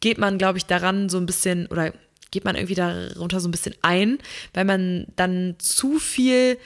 [0.00, 1.92] geht man, glaube ich, daran so ein bisschen oder
[2.30, 4.18] geht man irgendwie darunter so ein bisschen ein,
[4.54, 6.58] weil man dann zu viel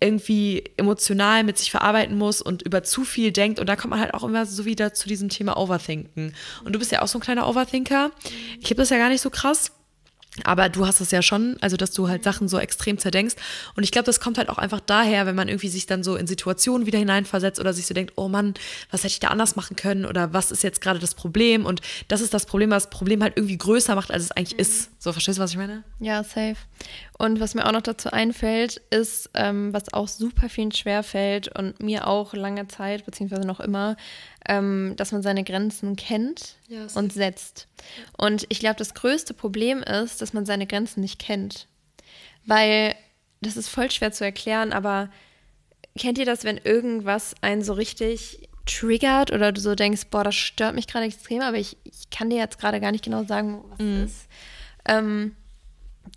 [0.00, 3.60] irgendwie emotional mit sich verarbeiten muss und über zu viel denkt.
[3.60, 6.34] Und da kommt man halt auch immer so wieder zu diesem Thema Overthinken.
[6.64, 8.10] Und du bist ja auch so ein kleiner Overthinker.
[8.60, 9.72] Ich habe das ja gar nicht so krass.
[10.44, 13.36] Aber du hast es ja schon, also dass du halt Sachen so extrem zerdenkst.
[13.76, 16.16] Und ich glaube, das kommt halt auch einfach daher, wenn man irgendwie sich dann so
[16.16, 18.54] in Situationen wieder hineinversetzt oder sich so denkt, oh Mann,
[18.90, 21.66] was hätte ich da anders machen können oder was ist jetzt gerade das Problem?
[21.66, 24.54] Und das ist das Problem, was das Problem halt irgendwie größer macht, als es eigentlich
[24.54, 24.60] mhm.
[24.60, 24.90] ist.
[25.02, 25.84] So, verstehst du, was ich meine?
[25.98, 26.56] Ja, safe.
[27.18, 31.82] Und was mir auch noch dazu einfällt, ist, ähm, was auch super vielen schwerfällt und
[31.82, 33.96] mir auch lange Zeit, beziehungsweise noch immer,
[34.48, 37.68] ähm, dass man seine Grenzen kennt ja, und setzt.
[38.16, 41.66] Und ich glaube, das größte Problem ist, dass man seine Grenzen nicht kennt.
[42.46, 42.94] Weil
[43.40, 45.10] das ist voll schwer zu erklären, aber
[45.98, 50.34] kennt ihr das, wenn irgendwas einen so richtig triggert oder du so denkst, boah, das
[50.34, 53.64] stört mich gerade extrem, aber ich, ich kann dir jetzt gerade gar nicht genau sagen,
[53.68, 54.28] was das ist.
[54.86, 55.36] Ähm,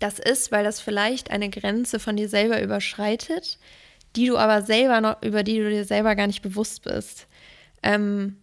[0.00, 3.58] das ist, weil das vielleicht eine Grenze von dir selber überschreitet,
[4.16, 7.26] die du aber selber noch, über die du dir selber gar nicht bewusst bist.
[7.84, 8.38] Ähm,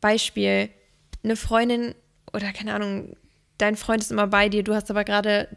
[0.00, 0.70] Beispiel,
[1.22, 1.94] eine Freundin
[2.32, 3.16] oder keine Ahnung,
[3.58, 5.48] dein Freund ist immer bei dir, du hast aber gerade,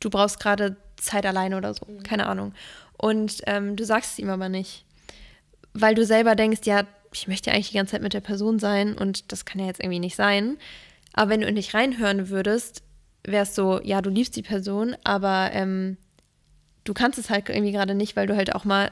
[0.00, 2.02] du brauchst gerade Zeit alleine oder so, mhm.
[2.02, 2.52] keine Ahnung.
[2.98, 4.84] Und ähm, du sagst es ihm aber nicht,
[5.72, 8.58] weil du selber denkst, ja, ich möchte ja eigentlich die ganze Zeit mit der Person
[8.58, 10.56] sein und das kann ja jetzt irgendwie nicht sein.
[11.12, 12.82] Aber wenn du in dich reinhören würdest,
[13.24, 15.98] wäre es so, ja, du liebst die Person, aber ähm,
[16.84, 18.90] du kannst es halt irgendwie gerade nicht, weil du halt auch mal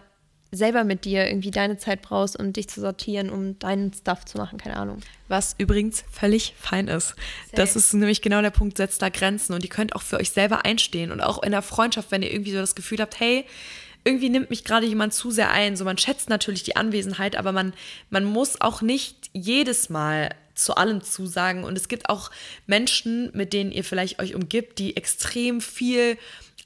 [0.52, 4.38] selber mit dir irgendwie deine Zeit brauchst, um dich zu sortieren, um deinen Stuff zu
[4.38, 4.98] machen, keine Ahnung.
[5.28, 7.14] Was übrigens völlig fein ist.
[7.50, 7.56] Sehr.
[7.56, 10.30] Das ist nämlich genau der Punkt, setzt da Grenzen und ihr könnt auch für euch
[10.30, 13.44] selber einstehen und auch in der Freundschaft, wenn ihr irgendwie so das Gefühl habt, hey,
[14.04, 15.76] irgendwie nimmt mich gerade jemand zu sehr ein.
[15.76, 17.72] So, man schätzt natürlich die Anwesenheit, aber man,
[18.08, 21.64] man muss auch nicht jedes Mal zu allem zusagen.
[21.64, 22.30] Und es gibt auch
[22.66, 26.16] Menschen, mit denen ihr vielleicht euch umgibt, die extrem viel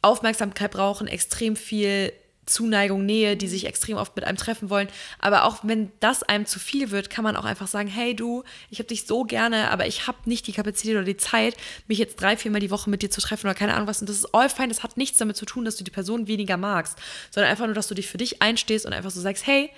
[0.00, 2.12] Aufmerksamkeit brauchen, extrem viel
[2.46, 4.88] Zuneigung, Nähe, die sich extrem oft mit einem treffen wollen.
[5.18, 8.44] Aber auch wenn das einem zu viel wird, kann man auch einfach sagen, hey du,
[8.70, 11.56] ich habe dich so gerne, aber ich habe nicht die Kapazität oder die Zeit,
[11.88, 14.00] mich jetzt drei, viermal die Woche mit dir zu treffen oder keine Ahnung was.
[14.00, 14.68] Und das ist all fine.
[14.68, 16.98] Das hat nichts damit zu tun, dass du die Person weniger magst,
[17.30, 19.70] sondern einfach nur, dass du dich für dich einstehst und einfach so sagst, hey,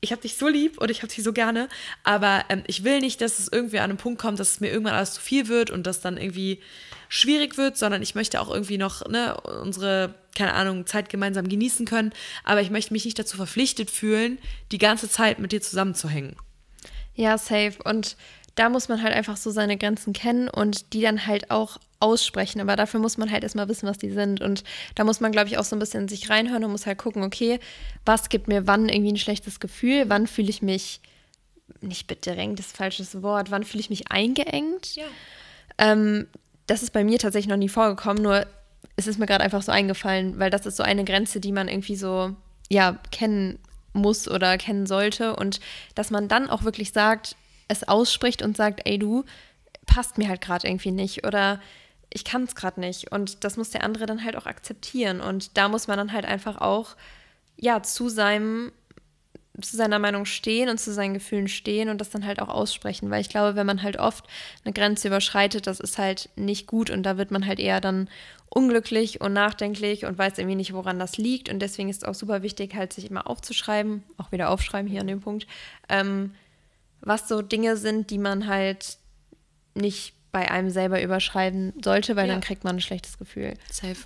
[0.00, 1.68] ich habe dich so lieb und ich habe dich so gerne,
[2.04, 4.70] aber ähm, ich will nicht, dass es irgendwie an einen Punkt kommt, dass es mir
[4.70, 6.60] irgendwann alles zu viel wird und das dann irgendwie
[7.08, 11.86] schwierig wird, sondern ich möchte auch irgendwie noch ne, unsere, keine Ahnung, Zeit gemeinsam genießen
[11.86, 12.12] können,
[12.44, 14.38] aber ich möchte mich nicht dazu verpflichtet fühlen,
[14.72, 16.36] die ganze Zeit mit dir zusammenzuhängen.
[17.14, 17.74] Ja, safe.
[17.84, 18.16] Und
[18.54, 22.60] da muss man halt einfach so seine Grenzen kennen und die dann halt auch aussprechen.
[22.60, 24.40] Aber dafür muss man halt erstmal wissen, was die sind.
[24.40, 26.86] Und da muss man, glaube ich, auch so ein bisschen in sich reinhören und muss
[26.86, 27.60] halt gucken, okay,
[28.04, 30.04] was gibt mir wann irgendwie ein schlechtes Gefühl?
[30.08, 31.00] Wann fühle ich mich
[31.80, 34.96] nicht bedrängt, das falsches Wort, wann fühle ich mich eingeengt?
[34.96, 35.04] Ja.
[35.78, 36.26] Ähm,
[36.68, 38.46] das ist bei mir tatsächlich noch nie vorgekommen, nur
[38.94, 41.68] es ist mir gerade einfach so eingefallen, weil das ist so eine Grenze, die man
[41.68, 42.36] irgendwie so,
[42.68, 43.58] ja, kennen
[43.92, 45.34] muss oder kennen sollte.
[45.34, 45.60] Und
[45.94, 47.36] dass man dann auch wirklich sagt,
[47.68, 49.24] es ausspricht und sagt, ey du,
[49.86, 51.60] passt mir halt gerade irgendwie nicht oder
[52.10, 53.12] ich kann es gerade nicht.
[53.12, 55.20] Und das muss der andere dann halt auch akzeptieren.
[55.20, 56.96] Und da muss man dann halt einfach auch,
[57.56, 58.72] ja, zu seinem,
[59.60, 63.10] zu seiner Meinung stehen und zu seinen Gefühlen stehen und das dann halt auch aussprechen.
[63.10, 64.24] Weil ich glaube, wenn man halt oft
[64.64, 68.08] eine Grenze überschreitet, das ist halt nicht gut und da wird man halt eher dann
[68.50, 71.48] unglücklich und nachdenklich und weiß irgendwie nicht, woran das liegt.
[71.48, 75.00] Und deswegen ist es auch super wichtig, halt sich immer aufzuschreiben, auch wieder aufschreiben hier
[75.00, 75.46] an dem Punkt,
[75.88, 76.34] ähm,
[77.00, 78.98] was so Dinge sind, die man halt
[79.74, 82.34] nicht bei einem selber überschreiben sollte, weil ja.
[82.34, 83.54] dann kriegt man ein schlechtes Gefühl.
[83.70, 83.96] Safe.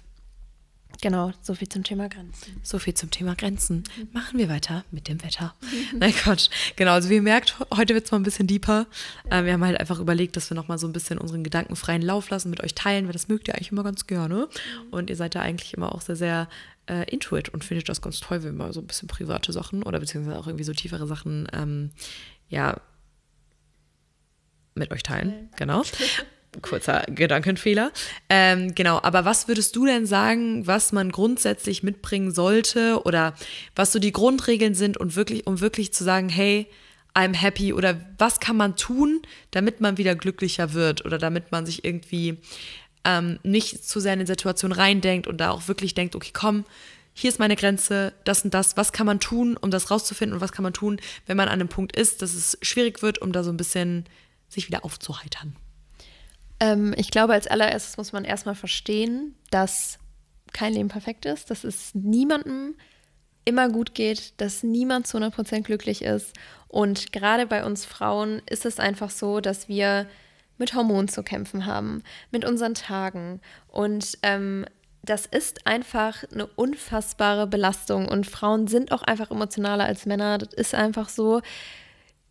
[1.03, 2.61] Genau, so viel zum Thema Grenzen.
[2.63, 3.83] So viel zum Thema Grenzen.
[4.13, 5.53] Machen wir weiter mit dem Wetter.
[5.99, 6.49] Nein, Gott.
[6.77, 8.87] Genau, also wie ihr merkt, heute wird es mal ein bisschen deeper.
[9.29, 12.03] Äh, wir haben halt einfach überlegt, dass wir nochmal so ein bisschen unseren Gedanken freien
[12.03, 14.49] Lauf lassen, mit euch teilen, weil das mögt ihr eigentlich immer ganz gerne.
[14.93, 16.49] Und ihr seid da eigentlich immer auch sehr, sehr
[16.87, 19.83] äh, into it und findet das ganz toll, wenn wir so ein bisschen private Sachen
[19.83, 21.91] oder beziehungsweise auch irgendwie so tiefere Sachen, ähm,
[22.49, 22.81] ja,
[24.77, 25.51] mit euch teilen.
[25.57, 25.83] Genau.
[26.61, 27.93] kurzer Gedankenfehler.
[28.29, 33.35] Ähm, genau, aber was würdest du denn sagen, was man grundsätzlich mitbringen sollte oder
[33.75, 36.67] was so die Grundregeln sind und wirklich, um wirklich zu sagen, hey,
[37.15, 41.67] I'm happy oder was kann man tun, damit man wieder glücklicher wird oder damit man
[41.67, 42.39] sich irgendwie
[43.05, 46.65] ähm, nicht zu sehr in die Situation reindenkt und da auch wirklich denkt, okay, komm,
[47.15, 50.41] hier ist meine Grenze, das und das, was kann man tun, um das rauszufinden und
[50.41, 53.33] was kann man tun, wenn man an einem Punkt ist, dass es schwierig wird, um
[53.33, 54.07] da so ein bisschen
[54.49, 55.57] sich wieder aufzuheitern.
[56.63, 59.99] Ähm, ich glaube, als allererstes muss man erstmal verstehen, dass
[60.53, 62.77] kein Leben perfekt ist, dass es niemandem
[63.45, 66.35] immer gut geht, dass niemand zu 100% glücklich ist.
[66.69, 70.07] Und gerade bei uns Frauen ist es einfach so, dass wir
[70.57, 73.41] mit Hormonen zu kämpfen haben, mit unseren Tagen.
[73.67, 74.65] Und ähm,
[75.03, 78.07] das ist einfach eine unfassbare Belastung.
[78.07, 80.39] Und Frauen sind auch einfach emotionaler als Männer.
[80.39, 81.41] Das ist einfach so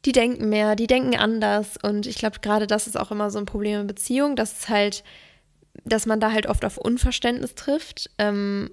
[0.06, 1.78] die denken mehr, die denken anders.
[1.82, 4.70] Und ich glaube, gerade das ist auch immer so ein Problem in Beziehungen, dass es
[4.70, 5.04] halt,
[5.86, 8.72] dass man da halt oft auf Unverständnis trifft, ähm,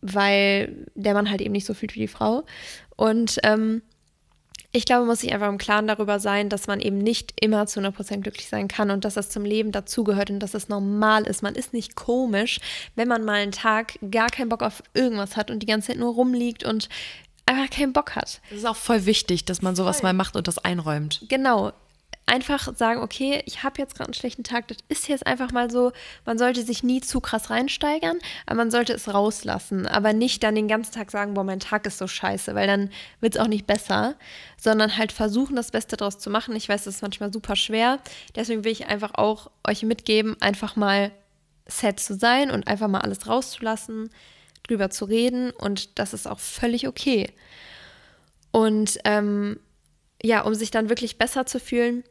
[0.00, 2.44] weil der Mann halt eben nicht so fühlt wie die Frau.
[2.96, 3.82] Und ähm,
[4.72, 7.66] ich glaube, man muss sich einfach im Klaren darüber sein, dass man eben nicht immer
[7.66, 11.24] zu 100% glücklich sein kann und dass das zum Leben dazugehört und dass es normal
[11.24, 11.42] ist.
[11.42, 12.60] Man ist nicht komisch,
[12.94, 15.98] wenn man mal einen Tag gar keinen Bock auf irgendwas hat und die ganze Zeit
[15.98, 16.88] nur rumliegt und
[17.50, 18.40] einfach keinen Bock hat.
[18.50, 20.08] Das ist auch voll wichtig, dass man sowas voll.
[20.08, 21.24] mal macht und das einräumt.
[21.28, 21.72] Genau.
[22.26, 25.68] Einfach sagen, okay, ich habe jetzt gerade einen schlechten Tag, das ist jetzt einfach mal
[25.68, 25.90] so.
[26.24, 29.88] Man sollte sich nie zu krass reinsteigern, aber man sollte es rauslassen.
[29.88, 32.90] Aber nicht dann den ganzen Tag sagen, boah, mein Tag ist so scheiße, weil dann
[33.20, 34.14] wird es auch nicht besser,
[34.56, 36.54] sondern halt versuchen, das Beste daraus zu machen.
[36.54, 37.98] Ich weiß, das ist manchmal super schwer.
[38.36, 41.10] Deswegen will ich einfach auch euch mitgeben, einfach mal
[41.66, 44.10] set zu sein und einfach mal alles rauszulassen
[44.62, 47.32] drüber zu reden und das ist auch völlig okay.
[48.52, 49.58] Und ähm,
[50.22, 52.04] ja, um sich dann wirklich besser zu fühlen,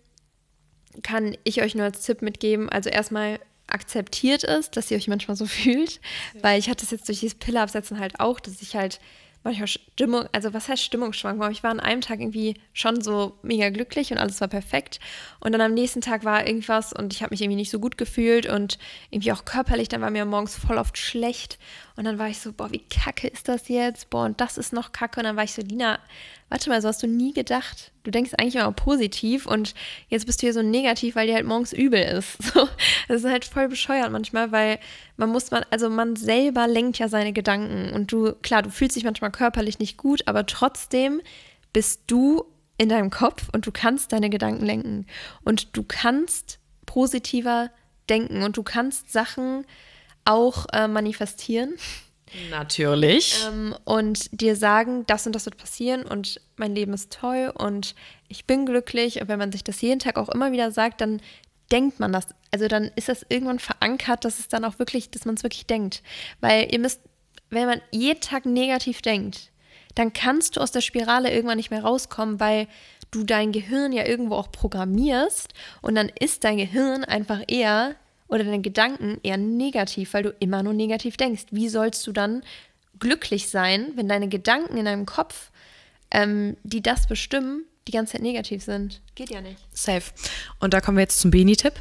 [1.04, 5.38] kann ich euch nur als Tipp mitgeben, also erstmal akzeptiert es, dass ihr euch manchmal
[5.38, 6.00] so fühlt,
[6.34, 6.44] ja.
[6.44, 9.00] weil ich hatte es jetzt durch dieses Pille-Absetzen halt auch, dass ich halt
[9.44, 11.52] manchmal Stimmung, also was heißt Stimmungsschwankungen?
[11.52, 15.00] Ich war an einem Tag irgendwie schon so mega glücklich und alles war perfekt.
[15.40, 17.98] Und dann am nächsten Tag war irgendwas und ich habe mich irgendwie nicht so gut
[17.98, 18.78] gefühlt und
[19.10, 21.58] irgendwie auch körperlich, dann war mir morgens voll oft schlecht.
[21.96, 24.10] Und dann war ich so, boah, wie kacke ist das jetzt?
[24.10, 25.20] Boah, und das ist noch kacke.
[25.20, 26.00] Und dann war ich so, Lina,
[26.50, 27.92] warte mal, so hast du nie gedacht.
[28.04, 29.74] Du denkst eigentlich immer positiv und
[30.10, 32.38] jetzt bist du hier so negativ, weil dir halt morgens übel ist.
[32.54, 32.68] So,
[33.08, 34.80] das ist halt voll bescheuert manchmal, weil
[35.18, 38.96] man muss man, also man selber lenkt ja seine Gedanken und du, klar, du fühlst
[38.96, 41.22] dich manchmal körperlich nicht gut, aber trotzdem
[41.72, 42.46] bist du
[42.78, 45.06] in deinem Kopf und du kannst deine Gedanken lenken
[45.44, 47.70] und du kannst positiver
[48.10, 49.66] denken und du kannst Sachen
[50.26, 51.76] auch äh, manifestieren.
[52.52, 53.46] Natürlich.
[53.48, 57.96] Ähm, und dir sagen, das und das wird passieren und mein Leben ist toll und
[58.28, 59.22] ich bin glücklich.
[59.22, 61.22] Und wenn man sich das jeden Tag auch immer wieder sagt, dann
[61.72, 62.28] denkt man das.
[62.52, 65.68] Also dann ist das irgendwann verankert, dass es dann auch wirklich, dass man es wirklich
[65.68, 66.02] denkt.
[66.42, 67.02] Weil ihr müsst,
[67.50, 69.52] wenn man jeden Tag negativ denkt,
[69.96, 72.68] dann kannst du aus der Spirale irgendwann nicht mehr rauskommen, weil
[73.12, 77.96] du dein Gehirn ja irgendwo auch programmierst und dann ist dein Gehirn einfach eher
[78.30, 81.48] oder deine Gedanken eher negativ, weil du immer nur negativ denkst.
[81.52, 82.42] Wie sollst du dann
[83.00, 85.52] glücklich sein, wenn deine Gedanken in deinem Kopf,
[86.12, 89.02] ähm, die das bestimmen, die ganze Zeit negativ sind.
[89.16, 89.58] Geht ja nicht.
[89.74, 90.04] Safe.
[90.60, 91.74] Und da kommen wir jetzt zum Beni-Tipp.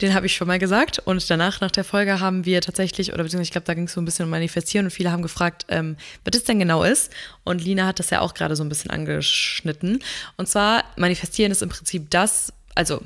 [0.00, 1.00] Den habe ich schon mal gesagt.
[1.00, 3.92] Und danach, nach der Folge, haben wir tatsächlich, oder beziehungsweise ich glaube, da ging es
[3.92, 7.12] so ein bisschen um Manifestieren und viele haben gefragt, ähm, was das denn genau ist.
[7.44, 9.98] Und Lina hat das ja auch gerade so ein bisschen angeschnitten.
[10.36, 13.02] Und zwar, Manifestieren ist im Prinzip das, also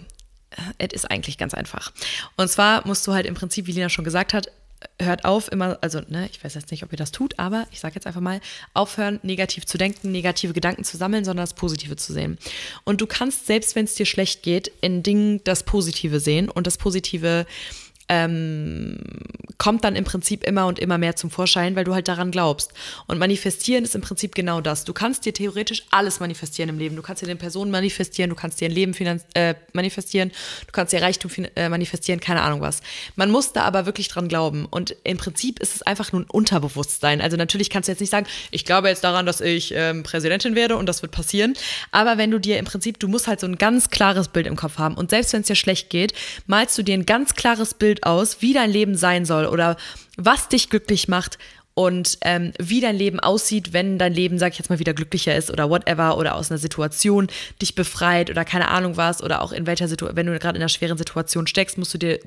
[0.79, 1.93] es ist eigentlich ganz einfach.
[2.37, 4.49] Und zwar musst du halt im Prinzip, wie Lina schon gesagt hat,
[5.01, 7.81] hört auf, immer, also ne, ich weiß jetzt nicht, ob ihr das tut, aber ich
[7.81, 8.41] sage jetzt einfach mal,
[8.75, 12.39] aufhören, negativ zu denken, negative Gedanken zu sammeln, sondern das Positive zu sehen.
[12.85, 16.67] Und du kannst, selbst wenn es dir schlecht geht, in Dingen das Positive sehen und
[16.67, 17.47] das Positive
[18.13, 18.99] ähm,
[19.57, 22.73] kommt dann im Prinzip immer und immer mehr zum Vorschein, weil du halt daran glaubst.
[23.07, 24.85] Und manifestieren ist im Prinzip genau das.
[24.85, 26.97] Du kannst dir theoretisch alles manifestieren im Leben.
[26.97, 28.93] Du kannst dir den Personen manifestieren, du kannst dir ein Leben
[29.35, 30.31] äh, manifestieren,
[30.67, 32.83] du kannst dir Reichtum äh, manifestieren, keine Ahnung was.
[33.17, 34.67] Man muss da aber wirklich dran glauben.
[34.67, 37.21] Und im Prinzip ist es einfach nur ein Unterbewusstsein.
[37.21, 40.55] Also natürlich kannst du jetzt nicht sagen, ich glaube jetzt daran, dass ich ähm, Präsidentin
[40.55, 41.55] werde und das wird passieren.
[41.93, 44.57] Aber wenn du dir im Prinzip, du musst halt so ein ganz klares Bild im
[44.57, 44.97] Kopf haben.
[44.97, 46.15] Und selbst wenn es dir schlecht geht,
[46.47, 49.77] malst du dir ein ganz klares Bild aus, wie dein Leben sein soll oder
[50.17, 51.39] was dich glücklich macht
[51.75, 55.35] und ähm, wie dein Leben aussieht, wenn dein Leben, sag ich jetzt mal, wieder glücklicher
[55.35, 57.29] ist oder whatever oder aus einer Situation
[57.61, 60.63] dich befreit oder keine Ahnung was oder auch in welcher Situation, wenn du gerade in
[60.63, 62.21] einer schweren Situation steckst, musst du dir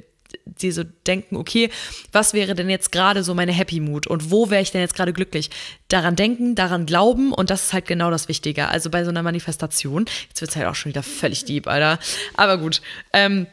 [0.46, 1.70] dir so denken, okay,
[2.12, 4.96] was wäre denn jetzt gerade so meine Happy Mood und wo wäre ich denn jetzt
[4.96, 5.50] gerade glücklich?
[5.88, 8.68] Daran denken, daran glauben und das ist halt genau das Wichtige.
[8.68, 12.00] Also bei so einer Manifestation, jetzt wird es halt auch schon wieder völlig deep, Alter.
[12.36, 12.82] Aber gut,
[13.14, 13.48] ähm,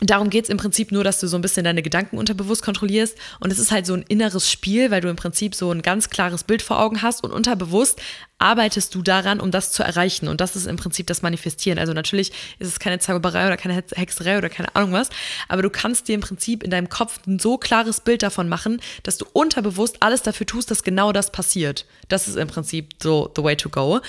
[0.00, 3.16] Darum geht es im Prinzip nur, dass du so ein bisschen deine Gedanken unterbewusst kontrollierst.
[3.40, 6.10] Und es ist halt so ein inneres Spiel, weil du im Prinzip so ein ganz
[6.10, 8.00] klares Bild vor Augen hast und unterbewusst
[8.38, 10.28] arbeitest du daran, um das zu erreichen.
[10.28, 11.78] Und das ist im Prinzip das Manifestieren.
[11.78, 15.08] Also natürlich ist es keine Zauberei oder keine Hexerei oder keine Ahnung was,
[15.48, 18.82] aber du kannst dir im Prinzip in deinem Kopf ein so klares Bild davon machen,
[19.02, 21.86] dass du unterbewusst alles dafür tust, dass genau das passiert.
[22.08, 24.00] Das ist im Prinzip so the way to go.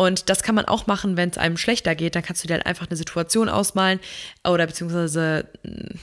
[0.00, 2.14] Und das kann man auch machen, wenn es einem schlechter geht.
[2.14, 4.00] Dann kannst du dir halt einfach eine Situation ausmalen
[4.48, 5.98] oder beziehungsweise mm,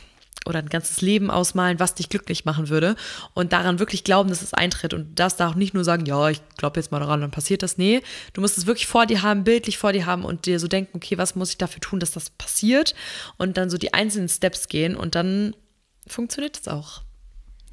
[0.45, 2.95] oder ein ganzes Leben ausmalen, was dich glücklich machen würde
[3.33, 6.29] und daran wirklich glauben, dass es eintritt und das da auch nicht nur sagen, ja,
[6.29, 7.79] ich glaube jetzt mal daran, dann passiert das.
[7.79, 10.67] Nee, du musst es wirklich vor dir haben, bildlich vor dir haben und dir so
[10.67, 12.93] denken, okay, was muss ich dafür tun, dass das passiert
[13.37, 15.55] und dann so die einzelnen Steps gehen und dann
[16.05, 17.01] funktioniert es auch.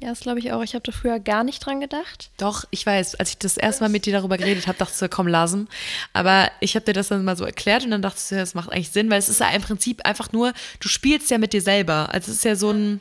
[0.05, 0.61] Ja, das glaube ich auch.
[0.61, 2.29] Ich habe da früher gar nicht dran gedacht.
[2.37, 5.09] Doch, ich weiß, als ich das erste Mal mit dir darüber geredet habe, dachte ich,
[5.09, 5.67] komm, lassen.
[6.13, 8.71] Aber ich habe dir das dann mal so erklärt und dann dachte ich, das macht
[8.71, 11.61] eigentlich Sinn, weil es ist ja im Prinzip einfach nur, du spielst ja mit dir
[11.63, 12.09] selber.
[12.13, 12.99] Also es ist ja so ein,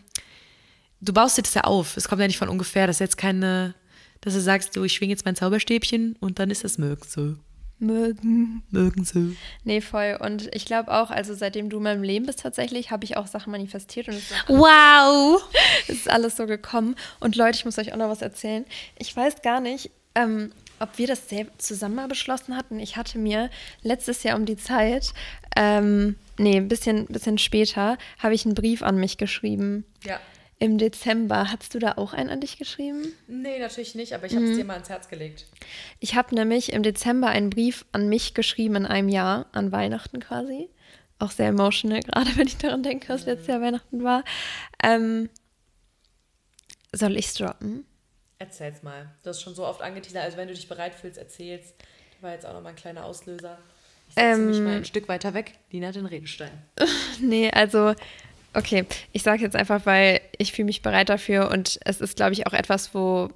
[1.03, 1.99] du baust dir das ja auf.
[1.99, 2.87] Es kommt ja nicht von ungefähr.
[2.87, 3.75] Das ist jetzt keine,
[4.23, 7.37] dass du sagst, du, ich schwinge jetzt mein Zauberstäbchen und dann ist das möglich so
[7.87, 8.63] mögen.
[8.71, 9.37] Mögen sie.
[9.65, 10.19] Nee, voll.
[10.21, 13.27] Und ich glaube auch, also seitdem du in meinem Leben bist tatsächlich, habe ich auch
[13.27, 15.43] Sachen manifestiert und es ist wow!
[15.89, 16.97] es ist alles so gekommen.
[17.21, 18.65] Und Leute, ich muss euch auch noch was erzählen.
[18.99, 21.23] Ich weiß gar nicht, ähm, ob wir das
[21.59, 22.79] zusammen mal beschlossen hatten.
[22.79, 23.51] Ich hatte mir
[23.83, 25.13] letztes Jahr um die Zeit,
[25.57, 29.85] ähm, nee, ein bisschen, bisschen später, habe ich einen Brief an mich geschrieben.
[30.05, 30.19] Ja
[30.59, 31.51] im Dezember.
[31.51, 33.13] Hast du da auch einen an dich geschrieben?
[33.27, 34.57] Nee, natürlich nicht, aber ich habe es mhm.
[34.57, 35.47] dir mal ans Herz gelegt.
[36.01, 40.21] Ich habe nämlich im Dezember einen Brief an mich geschrieben in einem Jahr, an Weihnachten
[40.21, 40.71] quasi.
[41.19, 43.31] Auch sehr emotional, gerade wenn ich daran denke, was mhm.
[43.31, 44.25] letztes Jahr Weihnachten war.
[44.83, 45.29] Ähm,
[46.93, 47.87] soll ich es droppen?
[48.39, 49.11] Erzähl's mal.
[49.23, 51.75] Du hast schon so oft angeteasert, also wenn du dich bereit fühlst, erzählst.
[52.13, 53.59] Das war jetzt auch nochmal ein kleiner Auslöser.
[54.09, 55.55] Ich setze ähm, mich mal ein Stück weiter weg.
[55.71, 56.63] Lina hat den Redestein.
[57.21, 57.95] nee, also
[58.55, 62.33] Okay, ich sage jetzt einfach, weil ich fühle mich bereit dafür und es ist, glaube
[62.33, 63.29] ich, auch etwas, wo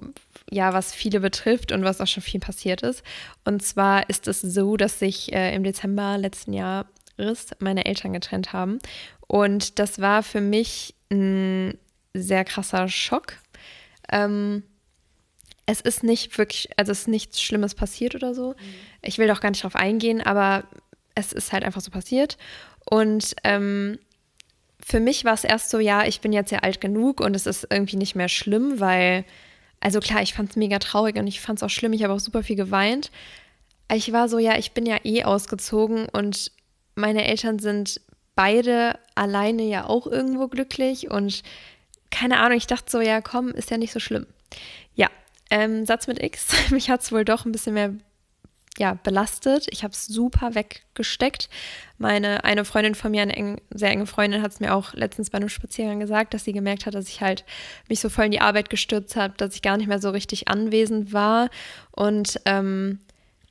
[0.49, 3.03] ja, was viele betrifft und was auch schon viel passiert ist.
[3.43, 8.53] Und zwar ist es so, dass sich äh, im Dezember letzten Jahres meine Eltern getrennt
[8.53, 8.79] haben.
[9.27, 11.77] Und das war für mich ein
[12.13, 13.33] sehr krasser Schock.
[14.11, 14.63] Ähm,
[15.65, 18.49] es ist nicht wirklich, also es ist nichts Schlimmes passiert oder so.
[18.49, 18.55] Mhm.
[19.03, 20.63] Ich will doch gar nicht drauf eingehen, aber
[21.13, 22.37] es ist halt einfach so passiert.
[22.89, 23.99] Und ähm,
[24.81, 27.45] für mich war es erst so, ja, ich bin jetzt ja alt genug und es
[27.45, 29.25] ist irgendwie nicht mehr schlimm, weil,
[29.79, 32.13] also klar, ich fand es mega traurig und ich fand es auch schlimm, ich habe
[32.13, 33.11] auch super viel geweint.
[33.91, 36.51] Ich war so, ja, ich bin ja eh ausgezogen und
[36.95, 38.01] meine Eltern sind
[38.35, 41.43] beide alleine ja auch irgendwo glücklich und
[42.09, 44.25] keine Ahnung, ich dachte so, ja, komm, ist ja nicht so schlimm.
[44.95, 45.09] Ja,
[45.51, 47.93] ähm, Satz mit X, mich hat es wohl doch ein bisschen mehr
[48.77, 49.67] ja, belastet.
[49.71, 51.49] Ich habe es super weggesteckt.
[51.97, 55.29] Meine eine Freundin von mir, eine eng, sehr enge Freundin, hat es mir auch letztens
[55.29, 57.43] bei einem Spaziergang gesagt, dass sie gemerkt hat, dass ich halt
[57.89, 60.47] mich so voll in die Arbeit gestürzt habe, dass ich gar nicht mehr so richtig
[60.47, 61.49] anwesend war.
[61.91, 62.99] Und ähm,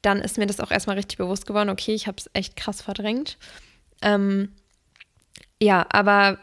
[0.03, 2.81] dann ist mir das auch erstmal richtig bewusst geworden, okay, ich habe es echt krass
[2.81, 3.37] verdrängt.
[4.01, 4.53] Ähm,
[5.61, 6.39] ja, aber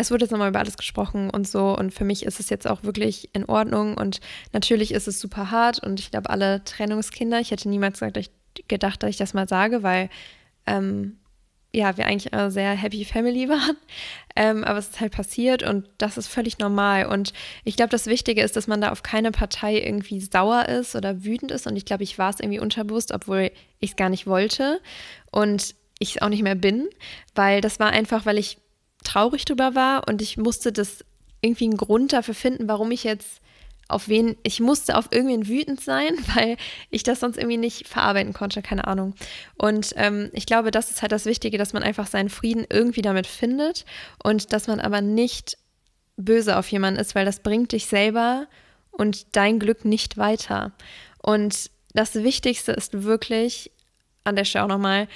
[0.00, 1.76] es wurde jetzt nochmal über alles gesprochen und so.
[1.76, 3.96] Und für mich ist es jetzt auch wirklich in Ordnung.
[3.96, 4.20] Und
[4.52, 5.82] natürlich ist es super hart.
[5.82, 8.00] Und ich glaube, alle Trennungskinder, ich hätte niemals
[8.68, 10.08] gedacht, dass ich das mal sage, weil
[10.66, 11.18] ähm,
[11.72, 13.76] ja, wir eigentlich eine sehr happy Family waren.
[14.36, 17.06] Ähm, aber es ist halt passiert und das ist völlig normal.
[17.06, 17.32] Und
[17.64, 21.24] ich glaube, das Wichtige ist, dass man da auf keine Partei irgendwie sauer ist oder
[21.24, 21.66] wütend ist.
[21.66, 24.80] Und ich glaube, ich war es irgendwie unterbewusst, obwohl ich es gar nicht wollte.
[25.32, 26.88] Und ich es auch nicht mehr bin,
[27.34, 28.58] weil das war einfach, weil ich
[29.04, 31.04] traurig drüber war und ich musste das
[31.40, 33.40] irgendwie einen Grund dafür finden, warum ich jetzt
[33.88, 36.56] auf wen, ich musste auf irgendwen wütend sein, weil
[36.90, 39.14] ich das sonst irgendwie nicht verarbeiten konnte, keine Ahnung.
[39.56, 43.02] Und ähm, ich glaube, das ist halt das Wichtige, dass man einfach seinen Frieden irgendwie
[43.02, 43.86] damit findet
[44.22, 45.56] und dass man aber nicht
[46.16, 48.46] böse auf jemanden ist, weil das bringt dich selber
[48.90, 50.72] und dein Glück nicht weiter.
[51.22, 53.70] Und das Wichtigste ist wirklich,
[54.24, 55.08] an der Stelle auch nochmal,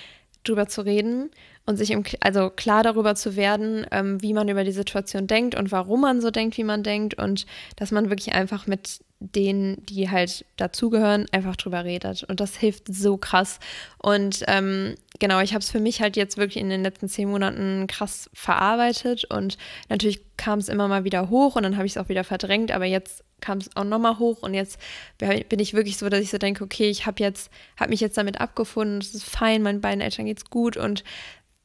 [0.45, 1.31] drüber zu reden
[1.67, 5.55] und sich im, also klar darüber zu werden, ähm, wie man über die Situation denkt
[5.55, 7.47] und warum man so denkt, wie man denkt und
[7.77, 12.25] dass man wirklich einfach mit denen, die halt dazugehören, einfach drüber redet.
[12.25, 13.61] Und das hilft so krass.
[13.99, 17.31] Und ähm, genau, ich habe es für mich halt jetzt wirklich in den letzten zehn
[17.31, 19.25] Monaten krass verarbeitet.
[19.27, 22.25] Und natürlich kam es immer mal wieder hoch und dann habe ich es auch wieder
[22.25, 22.73] verdrängt.
[22.73, 24.79] Aber jetzt kam es auch nochmal hoch und jetzt
[25.19, 28.17] bin ich wirklich so, dass ich so denke, okay, ich habe jetzt, habe mich jetzt
[28.17, 31.05] damit abgefunden, es ist fein, meinen beiden Eltern geht's gut und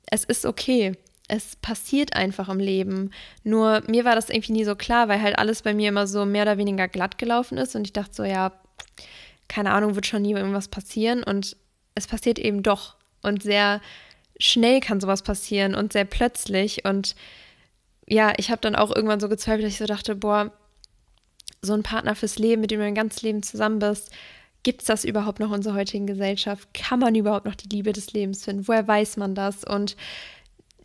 [0.08, 0.94] es ist okay.
[1.28, 3.12] Es passiert einfach im Leben.
[3.44, 6.26] Nur mir war das irgendwie nie so klar, weil halt alles bei mir immer so
[6.26, 8.54] mehr oder weniger glatt gelaufen ist und ich dachte so, ja,
[9.48, 11.56] keine Ahnung, wird schon nie irgendwas passieren und
[11.96, 12.96] es passiert eben doch.
[13.22, 13.82] Und sehr
[14.40, 16.86] schnell kann sowas passieren und sehr plötzlich.
[16.86, 17.16] Und
[18.08, 20.52] ja, ich habe dann auch irgendwann so gezweifelt, dass ich so dachte, boah,
[21.62, 24.12] so ein Partner fürs Leben, mit dem du dein ganzes Leben zusammen bist,
[24.68, 26.68] gibt es das überhaupt noch in unserer heutigen Gesellschaft?
[26.74, 28.68] Kann man überhaupt noch die Liebe des Lebens finden?
[28.68, 29.64] Woher weiß man das?
[29.64, 29.96] Und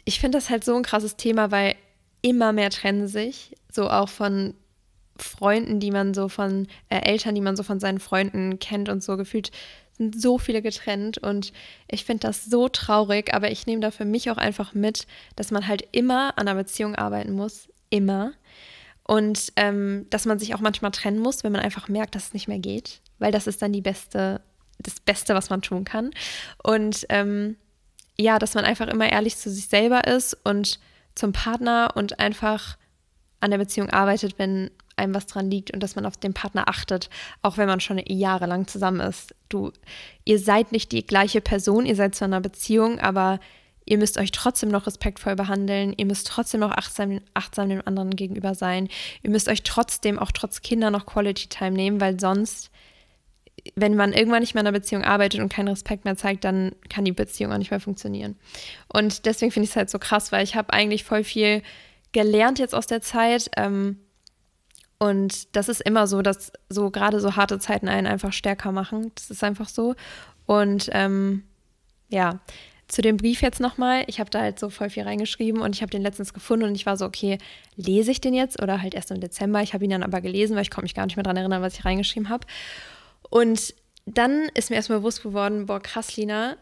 [0.05, 1.75] ich finde das halt so ein krasses Thema, weil
[2.21, 4.55] immer mehr trennen sich, so auch von
[5.17, 9.03] Freunden, die man so von äh, Eltern, die man so von seinen Freunden kennt und
[9.03, 9.51] so gefühlt
[9.99, 11.53] sind so viele getrennt und
[11.89, 15.51] ich finde das so traurig, aber ich nehme da für mich auch einfach mit, dass
[15.51, 18.33] man halt immer an einer Beziehung arbeiten muss, immer
[19.05, 22.33] und ähm, dass man sich auch manchmal trennen muss, wenn man einfach merkt, dass es
[22.33, 24.41] nicht mehr geht, weil das ist dann die beste,
[24.79, 26.11] das Beste, was man tun kann
[26.63, 27.57] und ähm,
[28.19, 30.79] ja, dass man einfach immer ehrlich zu sich selber ist und
[31.15, 32.77] zum Partner und einfach
[33.41, 36.69] an der Beziehung arbeitet, wenn einem was dran liegt und dass man auf den Partner
[36.69, 37.09] achtet,
[37.41, 39.35] auch wenn man schon jahrelang zusammen ist.
[39.49, 39.73] Du,
[40.25, 43.41] ihr seid nicht die gleiche Person, ihr seid in einer Beziehung, aber
[43.85, 48.15] ihr müsst euch trotzdem noch respektvoll behandeln, ihr müsst trotzdem noch achtsam, achtsam dem anderen
[48.15, 48.89] gegenüber sein,
[49.23, 52.71] ihr müsst euch trotzdem, auch trotz Kinder, noch Quality Time nehmen, weil sonst
[53.77, 56.73] wenn man irgendwann nicht mehr in einer Beziehung arbeitet und keinen Respekt mehr zeigt, dann
[56.89, 58.37] kann die Beziehung auch nicht mehr funktionieren.
[58.93, 61.63] Und deswegen finde ich es halt so krass, weil ich habe eigentlich voll viel
[62.13, 63.51] gelernt jetzt aus der Zeit.
[63.57, 63.99] Ähm,
[64.99, 69.13] und das ist immer so, dass so gerade so harte Zeiten einen einfach stärker machen.
[69.15, 69.95] Das ist einfach so.
[70.47, 71.45] Und ähm,
[72.09, 72.41] ja,
[72.89, 74.05] zu dem Brief jetzt nochmal.
[74.07, 76.75] Ich habe da halt so voll viel reingeschrieben und ich habe den letztens gefunden und
[76.75, 77.39] ich war so, okay,
[77.75, 79.63] lese ich den jetzt oder halt erst im Dezember.
[79.63, 81.63] Ich habe ihn dann aber gelesen, weil ich konnte mich gar nicht mehr daran erinnern,
[81.63, 82.47] was ich reingeschrieben habe.
[83.33, 86.59] Und dann ist mir erstmal bewusst geworden, boah, krass, Lina,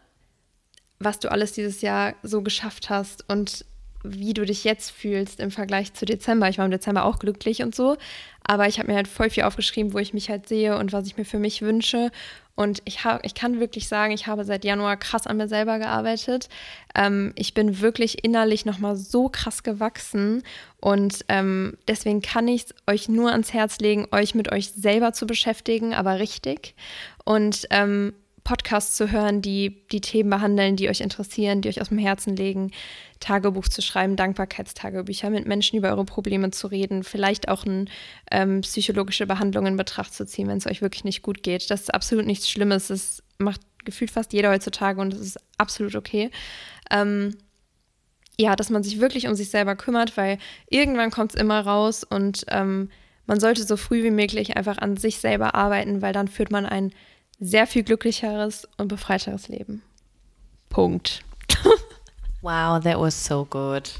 [0.99, 3.29] was du alles dieses Jahr so geschafft hast.
[3.29, 3.65] Und
[4.03, 6.49] wie du dich jetzt fühlst im Vergleich zu Dezember.
[6.49, 7.97] Ich war im Dezember auch glücklich und so,
[8.43, 11.07] aber ich habe mir halt voll viel aufgeschrieben, wo ich mich halt sehe und was
[11.07, 12.11] ich mir für mich wünsche.
[12.55, 15.79] Und ich, hab, ich kann wirklich sagen, ich habe seit Januar krass an mir selber
[15.79, 16.49] gearbeitet.
[16.93, 20.43] Ähm, ich bin wirklich innerlich nochmal so krass gewachsen.
[20.79, 25.25] Und ähm, deswegen kann ich euch nur ans Herz legen, euch mit euch selber zu
[25.25, 26.75] beschäftigen, aber richtig.
[27.23, 31.89] Und ähm, Podcasts zu hören, die die Themen behandeln, die euch interessieren, die euch aus
[31.89, 32.71] dem Herzen legen,
[33.19, 37.85] Tagebuch zu schreiben, Dankbarkeitstagebücher, mit Menschen über eure Probleme zu reden, vielleicht auch eine
[38.31, 41.69] ähm, psychologische Behandlung in Betracht zu ziehen, wenn es euch wirklich nicht gut geht.
[41.69, 42.87] Das ist absolut nichts Schlimmes.
[42.87, 46.31] Das macht gefühlt fast jeder heutzutage und das ist absolut okay.
[46.89, 47.37] Ähm,
[48.39, 52.03] ja, dass man sich wirklich um sich selber kümmert, weil irgendwann kommt es immer raus
[52.03, 52.89] und ähm,
[53.27, 56.65] man sollte so früh wie möglich einfach an sich selber arbeiten, weil dann führt man
[56.65, 56.91] ein
[57.41, 59.81] sehr viel glücklicheres und befreiteres Leben.
[60.69, 61.23] Punkt.
[62.43, 63.91] Wow, that was so good.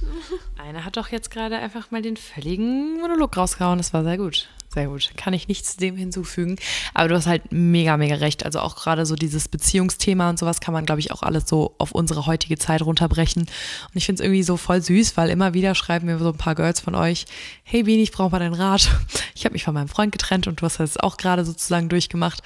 [0.58, 3.78] Einer hat doch jetzt gerade einfach mal den völligen Monolog rausgehauen.
[3.78, 4.50] Das war sehr gut.
[4.74, 5.12] Sehr gut.
[5.16, 6.56] Kann ich nichts dem hinzufügen.
[6.96, 8.44] Aber du hast halt mega, mega recht.
[8.44, 11.76] Also auch gerade so dieses Beziehungsthema und sowas kann man, glaube ich, auch alles so
[11.78, 13.44] auf unsere heutige Zeit runterbrechen.
[13.44, 16.38] Und ich finde es irgendwie so voll süß, weil immer wieder schreiben mir so ein
[16.38, 17.26] paar Girls von euch,
[17.64, 18.90] hey Bini, ich brauche mal deinen Rat.
[19.34, 22.44] Ich habe mich von meinem Freund getrennt und du hast das auch gerade sozusagen durchgemacht.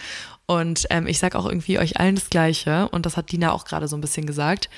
[0.48, 2.90] Und ähm, ich sage auch irgendwie euch allen das Gleiche.
[2.90, 4.70] Und das hat Dina auch gerade so ein bisschen gesagt.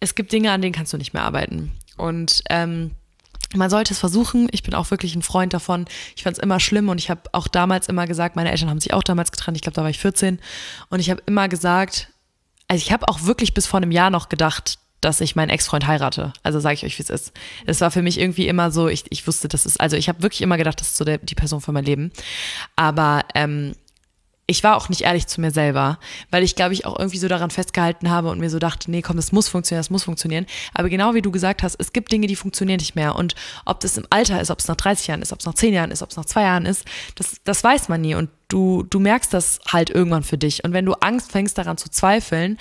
[0.00, 1.72] Es gibt Dinge, an denen kannst du nicht mehr arbeiten.
[1.96, 2.92] Und ähm,
[3.54, 4.48] man sollte es versuchen.
[4.52, 5.86] Ich bin auch wirklich ein Freund davon.
[6.16, 8.80] Ich fand es immer schlimm und ich habe auch damals immer gesagt, meine Eltern haben
[8.80, 9.56] sich auch damals getrennt.
[9.56, 10.38] Ich glaube, da war ich 14.
[10.88, 12.08] Und ich habe immer gesagt,
[12.68, 15.86] also ich habe auch wirklich bis vor einem Jahr noch gedacht, dass ich meinen Ex-Freund
[15.86, 16.32] heirate.
[16.42, 17.32] Also sage ich euch, wie es ist.
[17.66, 20.22] Es war für mich irgendwie immer so, ich, ich wusste, das ist, also ich habe
[20.22, 22.12] wirklich immer gedacht, das ist so der, die Person für mein Leben.
[22.76, 23.74] Aber ähm,
[24.50, 26.00] ich war auch nicht ehrlich zu mir selber,
[26.32, 29.00] weil ich, glaube ich, auch irgendwie so daran festgehalten habe und mir so dachte, nee,
[29.00, 30.44] komm, das muss funktionieren, das muss funktionieren.
[30.74, 33.14] Aber genau wie du gesagt hast, es gibt Dinge, die funktionieren nicht mehr.
[33.14, 35.54] Und ob das im Alter ist, ob es nach 30 Jahren ist, ob es nach
[35.54, 38.16] 10 Jahren ist, ob es nach zwei Jahren ist, das, das weiß man nie.
[38.16, 40.64] Und du, du merkst das halt irgendwann für dich.
[40.64, 42.58] Und wenn du Angst fängst, daran zu zweifeln,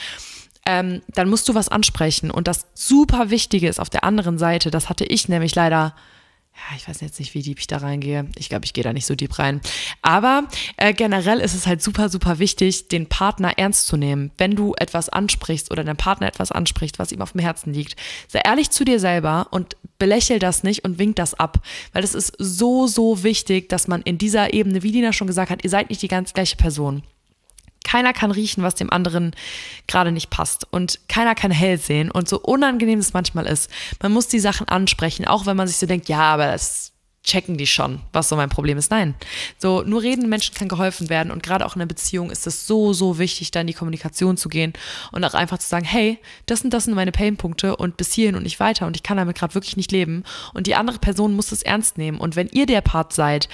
[0.68, 2.30] ähm, dann musst du was ansprechen.
[2.30, 5.96] Und das super Wichtige ist auf der anderen Seite, das hatte ich nämlich leider
[6.76, 8.28] ich weiß jetzt nicht, wie deep ich da reingehe.
[8.38, 9.62] Ich glaube, ich gehe da nicht so deep rein.
[10.02, 10.48] Aber
[10.78, 14.32] äh, generell ist es halt super, super wichtig, den Partner ernst zu nehmen.
[14.38, 17.96] Wenn du etwas ansprichst oder dein Partner etwas anspricht, was ihm auf dem Herzen liegt,
[18.28, 21.60] sei ehrlich zu dir selber und belächel das nicht und wink das ab.
[21.94, 25.52] Weil es ist so, so wichtig, dass man in dieser Ebene, wie Dina schon gesagt
[25.52, 27.04] hat, ihr seid nicht die ganz gleiche Person.
[27.84, 29.36] Keiner kann riechen, was dem anderen
[29.88, 30.68] gerade nicht passt.
[30.72, 32.12] Und keiner kann hell sehen.
[32.12, 33.70] Und so unangenehm es manchmal ist,
[34.02, 37.58] man muss die Sachen ansprechen, auch wenn man sich so denkt, ja, aber das checken
[37.58, 38.92] die schon, was so mein Problem ist.
[38.92, 39.14] Nein.
[39.58, 41.32] So, nur reden Menschen kann geholfen werden.
[41.32, 44.38] Und gerade auch in einer Beziehung ist es so, so wichtig, da in die Kommunikation
[44.38, 44.74] zu gehen
[45.12, 48.36] und auch einfach zu sagen, hey, das sind, das sind meine Painpunkte und bis hierhin
[48.36, 50.24] und nicht weiter und ich kann damit gerade wirklich nicht leben.
[50.54, 52.20] Und die andere Person muss es ernst nehmen.
[52.20, 53.50] Und wenn ihr der Part seid,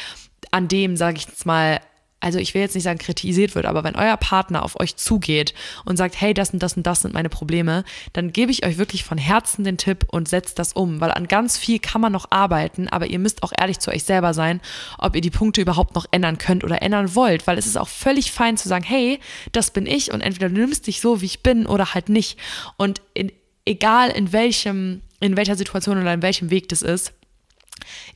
[0.52, 1.82] an dem, sage ich jetzt mal,
[2.20, 5.54] also ich will jetzt nicht sagen, kritisiert wird, aber wenn euer Partner auf euch zugeht
[5.84, 8.78] und sagt, hey, das und das und das sind meine Probleme, dann gebe ich euch
[8.78, 12.12] wirklich von Herzen den Tipp und setzt das um, weil an ganz viel kann man
[12.12, 14.62] noch arbeiten, aber ihr müsst auch ehrlich zu euch selber sein,
[14.98, 17.90] ob ihr die Punkte überhaupt noch ändern könnt oder ändern wollt, weil es ist auch
[17.90, 19.20] völlig fein zu sagen, hey,
[19.52, 22.40] das bin ich und entweder du nimmst dich so, wie ich bin oder halt nicht.
[22.78, 23.32] Und in,
[23.66, 27.14] egal in welchem, in welcher Situation oder in welchem Weg das ist,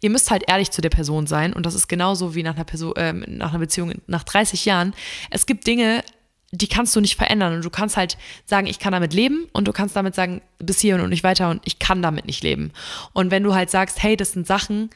[0.02, 2.64] Ihr müsst halt ehrlich zu der Person sein und das ist genauso wie nach einer,
[2.64, 4.94] Person, äh, nach einer Beziehung nach 30 Jahren.
[5.30, 6.04] Es gibt Dinge,
[6.52, 9.68] die kannst du nicht verändern und du kannst halt sagen, ich kann damit leben und
[9.68, 12.72] du kannst damit sagen, bis hierhin und nicht weiter und ich kann damit nicht leben.
[13.14, 14.90] Und wenn du halt sagst, hey, das sind Sachen,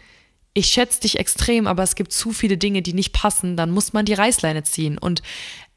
[0.53, 3.93] ich schätze dich extrem, aber es gibt zu viele Dinge, die nicht passen, dann muss
[3.93, 4.97] man die Reißleine ziehen.
[4.97, 5.21] Und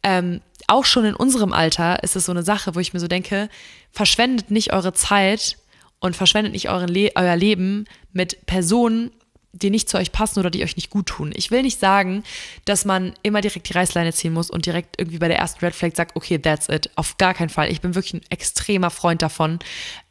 [0.02, 3.08] ähm, auch schon in unserem Alter ist es so eine Sache, wo ich mir so
[3.08, 3.48] denke,
[3.90, 5.56] verschwendet nicht eure Zeit
[6.00, 9.10] und verschwendet nicht Le euer Leben mit Personen,
[9.52, 11.32] die nicht zu euch passen oder die euch nicht gut tun.
[11.34, 12.22] Ich will nicht sagen,
[12.64, 15.74] dass man immer direkt die Reißleine ziehen muss und direkt irgendwie bei der ersten Red
[15.74, 16.90] Flag sagt, okay, that's it.
[16.96, 17.70] Auf gar keinen Fall.
[17.70, 19.58] Ich bin wirklich ein extremer Freund davon,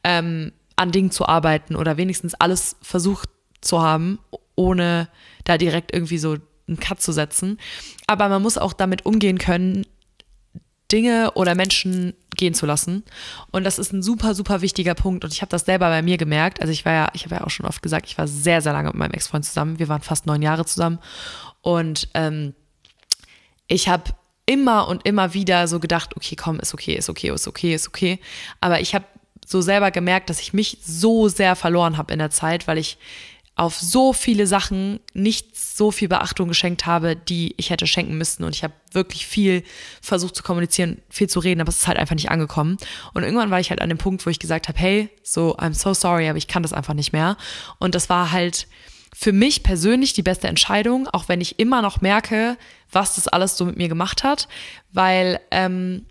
[0.04, 3.30] ähm, an Dingen zu arbeiten oder wenigstens alles versucht
[3.62, 4.20] zu haben,
[4.56, 5.10] ohne
[5.44, 7.60] da direkt irgendwie so einen Cut zu setzen.
[8.08, 9.86] Aber man muss auch damit umgehen können,
[10.92, 13.04] Dinge oder Menschen gehen zu lassen.
[13.52, 15.24] Und das ist ein super, super wichtiger Punkt.
[15.24, 16.62] Und ich habe das selber bei mir gemerkt.
[16.62, 18.74] Also ich war ja, ich habe ja auch schon oft gesagt, ich war sehr, sehr
[18.74, 19.80] lange mit meinem Ex-Freund zusammen.
[19.80, 21.00] Wir waren fast neun Jahre zusammen.
[21.62, 22.54] Und ähm,
[23.68, 24.04] ich habe
[24.46, 27.88] immer und immer wieder so gedacht, okay, komm, ist okay, ist okay, ist okay, ist
[27.88, 28.20] okay.
[28.62, 29.06] Aber ich habe
[29.46, 32.98] so selber gemerkt, dass ich mich so sehr verloren habe in der Zeit, weil ich
[33.56, 38.44] auf so viele Sachen nicht so viel Beachtung geschenkt habe, die ich hätte schenken müssen.
[38.44, 39.64] Und ich habe wirklich viel
[40.02, 42.78] versucht zu kommunizieren, viel zu reden, aber es ist halt einfach nicht angekommen.
[43.14, 45.74] Und irgendwann war ich halt an dem Punkt, wo ich gesagt habe, hey, so, I'm
[45.74, 47.38] so sorry, aber ich kann das einfach nicht mehr.
[47.80, 48.68] Und das war halt
[49.18, 52.58] für mich persönlich die beste Entscheidung, auch wenn ich immer noch merke,
[52.92, 54.50] was das alles so mit mir gemacht hat,
[54.92, 56.06] weil ähm,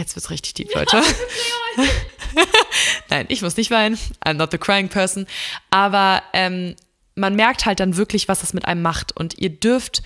[0.00, 1.02] jetzt wird's richtig deep, Leute.
[3.10, 3.98] Nein, ich muss nicht weinen.
[4.24, 5.26] I'm not the crying person.
[5.70, 6.74] Aber ähm,
[7.14, 9.16] man merkt halt dann wirklich, was das mit einem macht.
[9.16, 10.02] Und ihr dürft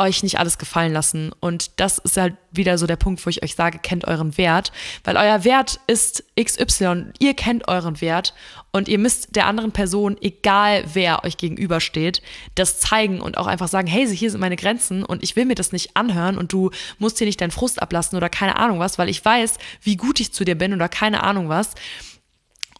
[0.00, 1.30] euch nicht alles gefallen lassen.
[1.40, 4.72] Und das ist halt wieder so der Punkt, wo ich euch sage, kennt euren Wert.
[5.04, 7.12] Weil euer Wert ist XY.
[7.18, 8.34] Ihr kennt euren Wert
[8.72, 12.22] und ihr müsst der anderen Person, egal wer euch gegenübersteht,
[12.54, 15.54] das zeigen und auch einfach sagen, hey, hier sind meine Grenzen und ich will mir
[15.54, 18.98] das nicht anhören und du musst hier nicht deinen Frust ablassen oder keine Ahnung was,
[18.98, 21.74] weil ich weiß, wie gut ich zu dir bin oder keine Ahnung was.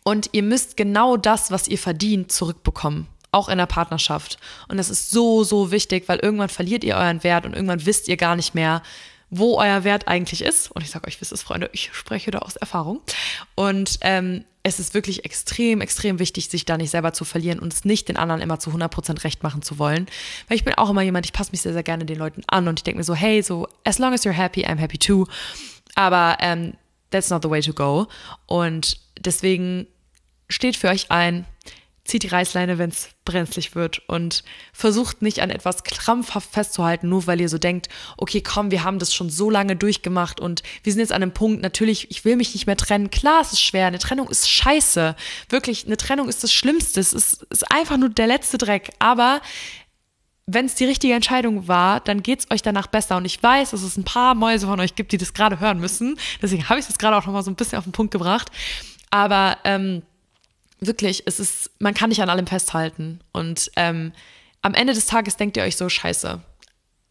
[0.03, 4.39] Und ihr müsst genau das, was ihr verdient, zurückbekommen auch in der Partnerschaft.
[4.69, 8.09] Und das ist so, so wichtig, weil irgendwann verliert ihr euren Wert und irgendwann wisst
[8.09, 8.83] ihr gar nicht mehr,
[9.31, 10.71] wo euer Wert eigentlich ist.
[10.73, 13.01] Und ich sage euch, wisst es, Freunde, ich spreche da aus Erfahrung.
[13.55, 17.73] Und ähm, es ist wirklich extrem, extrem wichtig, sich da nicht selber zu verlieren und
[17.73, 20.07] es nicht den anderen immer zu 100% recht machen zu wollen.
[20.49, 22.69] Weil ich bin auch immer jemand, ich passe mich sehr, sehr gerne den Leuten an
[22.69, 25.27] und ich denke mir so, hey, so, as long as you're happy, I'm happy too.
[25.95, 26.75] Aber ähm,
[27.11, 28.09] that's not the way to go.
[28.47, 29.87] Und deswegen
[30.49, 31.47] steht für euch ein,
[32.11, 34.43] zieht die Reißleine, wenn es brenzlig wird und
[34.73, 38.99] versucht nicht an etwas krampfhaft festzuhalten, nur weil ihr so denkt, okay, komm, wir haben
[38.99, 42.37] das schon so lange durchgemacht und wir sind jetzt an einem Punkt, natürlich, ich will
[42.37, 43.11] mich nicht mehr trennen.
[43.11, 45.15] Klar, es ist schwer, eine Trennung ist scheiße.
[45.49, 46.99] Wirklich, eine Trennung ist das Schlimmste.
[46.99, 48.91] Es ist, ist einfach nur der letzte Dreck.
[48.99, 49.41] Aber
[50.47, 53.17] wenn es die richtige Entscheidung war, dann geht es euch danach besser.
[53.19, 55.79] Und ich weiß, dass es ein paar Mäuse von euch gibt, die das gerade hören
[55.79, 56.19] müssen.
[56.43, 58.51] Deswegen habe ich das gerade auch nochmal so ein bisschen auf den Punkt gebracht.
[59.11, 60.03] Aber ähm,
[60.81, 63.21] wirklich, es ist, man kann nicht an allem festhalten.
[63.33, 64.13] Und ähm,
[64.63, 66.41] am Ende des Tages denkt ihr euch so, scheiße,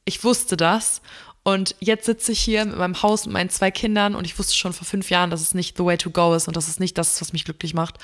[0.05, 1.01] ich wusste das.
[1.43, 4.55] Und jetzt sitze ich hier mit meinem Haus und meinen zwei Kindern und ich wusste
[4.55, 6.79] schon vor fünf Jahren, dass es nicht the way to go ist und dass es
[6.79, 7.97] nicht das ist, was mich glücklich macht.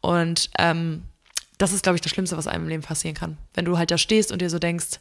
[0.00, 1.02] Und ähm,
[1.58, 3.36] das ist, glaube ich, das Schlimmste, was einem im Leben passieren kann.
[3.52, 5.00] Wenn du halt da stehst und dir so denkst,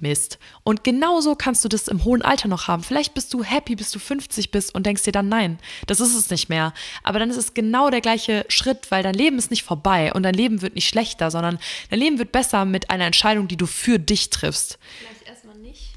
[0.00, 0.38] Mist.
[0.64, 2.82] Und genauso kannst du das im hohen Alter noch haben.
[2.82, 6.14] Vielleicht bist du happy, bis du 50 bist und denkst dir dann, nein, das ist
[6.14, 6.74] es nicht mehr.
[7.02, 10.22] Aber dann ist es genau der gleiche Schritt, weil dein Leben ist nicht vorbei und
[10.24, 11.58] dein Leben wird nicht schlechter, sondern
[11.90, 14.78] dein Leben wird besser mit einer Entscheidung, die du für dich triffst.
[14.98, 15.92] Vielleicht erstmal nicht.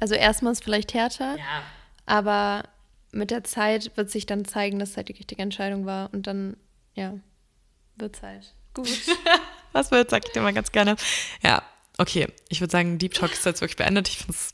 [0.00, 1.62] Also erstmal ist es vielleicht härter, Ja.
[2.06, 2.64] aber
[3.12, 6.26] mit der Zeit wird sich dann zeigen, dass es halt die richtige Entscheidung war und
[6.26, 6.56] dann,
[6.94, 7.14] ja,
[7.96, 8.88] wird es halt gut.
[9.72, 10.96] Was wird, sag ich dir mal ganz gerne.
[11.42, 11.62] Ja,
[11.98, 12.26] okay.
[12.48, 14.08] Ich würde sagen, Deep Talk ist jetzt wirklich beendet.
[14.08, 14.50] Ich finde es,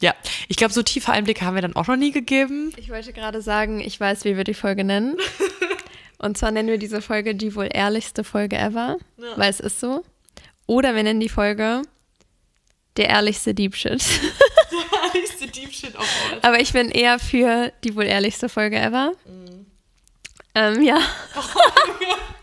[0.00, 0.14] ja.
[0.48, 2.72] Ich glaube, so tiefe Einblicke haben wir dann auch noch nie gegeben.
[2.76, 5.16] Ich wollte gerade sagen, ich weiß, wie wir die Folge nennen.
[6.18, 9.36] Und zwar nennen wir diese Folge die wohl ehrlichste Folge ever, Ja.
[9.36, 10.04] weil es ist so.
[10.66, 11.82] Oder wir nennen die Folge
[12.96, 14.04] der ehrlichste Deep Shit.
[15.14, 16.38] Ehrlichste Deep Shit of all.
[16.42, 19.12] Aber ich bin eher für die wohl ehrlichste Folge ever.
[20.54, 21.00] Ähm, ja.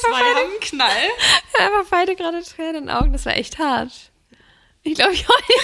[0.00, 0.88] Zwei haben einen Knall.
[1.56, 3.12] Wir haben einfach beide gerade Tränen in den Augen.
[3.12, 3.90] Das war echt hart.
[4.82, 5.60] Ich glaube, ich heule.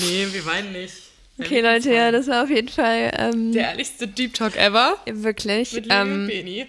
[0.00, 0.94] Nee, wir weinen nicht.
[1.38, 4.96] Okay, Leute, ja, das war auf jeden Fall ähm, Der ehrlichste Deep Talk ever.
[5.06, 5.72] wirklich.
[5.72, 6.66] Mit Lili und Ähm, Beni.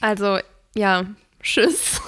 [0.00, 0.38] also,
[0.74, 1.04] ja,
[1.42, 2.00] tschüss.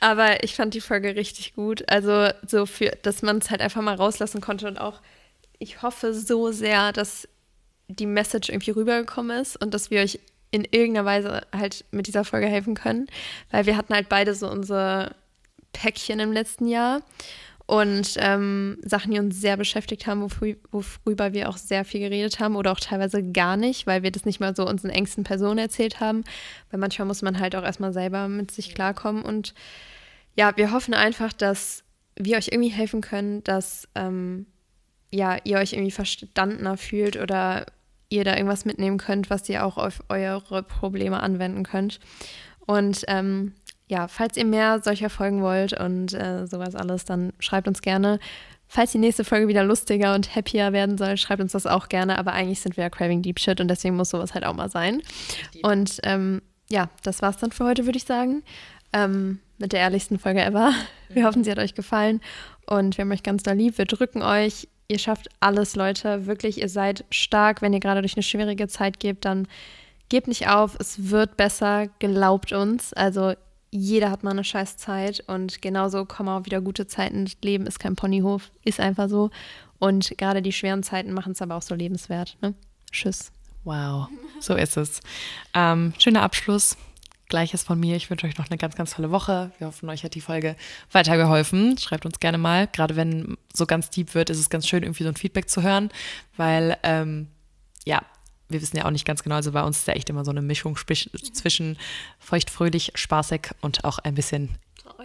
[0.00, 1.84] Aber ich fand die Folge richtig gut.
[1.88, 5.00] Also, so für, dass man es halt einfach mal rauslassen konnte und auch,
[5.58, 7.28] ich hoffe so sehr, dass
[7.88, 10.18] die Message irgendwie rübergekommen ist und dass wir euch
[10.50, 13.06] in irgendeiner Weise halt mit dieser Folge helfen können.
[13.50, 15.14] Weil wir hatten halt beide so unsere
[15.72, 17.02] Päckchen im letzten Jahr
[17.66, 20.28] und ähm, Sachen, die uns sehr beschäftigt haben,
[20.70, 24.26] worüber wir auch sehr viel geredet haben oder auch teilweise gar nicht, weil wir das
[24.26, 26.24] nicht mal so unseren engsten Personen erzählt haben.
[26.70, 29.22] Weil manchmal muss man halt auch erstmal selber mit sich klarkommen.
[29.22, 29.54] Und
[30.36, 31.84] ja, wir hoffen einfach, dass
[32.16, 34.46] wir euch irgendwie helfen können, dass ähm,
[35.12, 37.66] ja, ihr euch irgendwie verstandener fühlt oder
[38.08, 42.00] ihr da irgendwas mitnehmen könnt, was ihr auch auf eure Probleme anwenden könnt.
[42.66, 43.54] Und ähm,
[43.88, 48.18] ja, falls ihr mehr solcher Folgen wollt und äh, sowas alles, dann schreibt uns gerne.
[48.68, 52.18] Falls die nächste Folge wieder lustiger und happier werden soll, schreibt uns das auch gerne.
[52.18, 54.70] Aber eigentlich sind wir ja Craving Deep Shit und deswegen muss sowas halt auch mal
[54.70, 55.02] sein.
[55.62, 56.40] Und ähm,
[56.70, 58.42] ja, das war's dann für heute, würde ich sagen.
[58.94, 60.72] Ähm, mit der ehrlichsten Folge ever.
[61.10, 62.22] Wir hoffen, sie hat euch gefallen
[62.66, 63.76] und wir haben euch ganz doll lieb.
[63.76, 64.68] Wir drücken euch.
[64.88, 66.26] Ihr schafft alles, Leute.
[66.26, 67.62] Wirklich, ihr seid stark.
[67.62, 69.48] Wenn ihr gerade durch eine schwierige Zeit geht, dann
[70.08, 70.76] gebt nicht auf.
[70.78, 71.88] Es wird besser.
[71.98, 72.92] Glaubt uns.
[72.92, 73.34] Also
[73.70, 77.28] jeder hat mal eine scheiß Zeit und genauso kommen auch wieder gute Zeiten.
[77.40, 79.30] Leben ist kein Ponyhof, ist einfach so.
[79.78, 82.36] Und gerade die schweren Zeiten machen es aber auch so lebenswert.
[82.42, 82.54] Ne?
[82.92, 83.32] Tschüss.
[83.64, 84.08] Wow,
[84.40, 85.00] so ist es.
[85.54, 86.76] Ähm, schöner Abschluss.
[87.32, 87.96] Gleiches von mir.
[87.96, 89.52] Ich wünsche euch noch eine ganz, ganz tolle Woche.
[89.56, 90.54] Wir hoffen, euch hat die Folge
[90.90, 91.78] weitergeholfen.
[91.78, 92.66] Schreibt uns gerne mal.
[92.66, 95.62] Gerade wenn so ganz deep wird, ist es ganz schön, irgendwie so ein Feedback zu
[95.62, 95.88] hören,
[96.36, 97.28] weil, ähm,
[97.86, 98.02] ja,
[98.50, 99.36] wir wissen ja auch nicht ganz genau.
[99.36, 101.78] Also bei uns ist ja echt immer so eine Mischung zwischen
[102.18, 104.50] feuchtfröhlich, spaßig und auch ein bisschen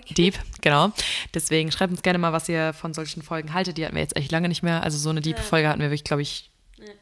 [0.09, 0.91] Deep, genau.
[1.33, 3.77] Deswegen schreibt uns gerne mal, was ihr von solchen Folgen haltet.
[3.77, 4.83] Die hatten wir jetzt echt lange nicht mehr.
[4.83, 6.51] Also so eine Deep-Folge hatten wir wirklich, glaube ich,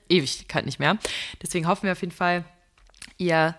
[0.07, 0.99] Ewigkeit nicht mehr.
[1.41, 2.45] Deswegen hoffen wir auf jeden Fall,
[3.17, 3.55] ihr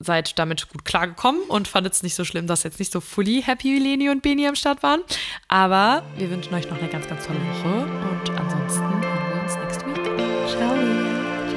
[0.00, 3.42] seid damit gut klargekommen und fandet es nicht so schlimm, dass jetzt nicht so fully
[3.42, 5.02] happy Leni und Beni am Start waren.
[5.48, 9.02] Aber wir wünschen euch noch eine ganz, ganz tolle Woche und ansonsten hören
[9.34, 10.48] wir uns next week.
[10.48, 10.74] Ciao.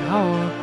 [0.07, 0.62] Ciao.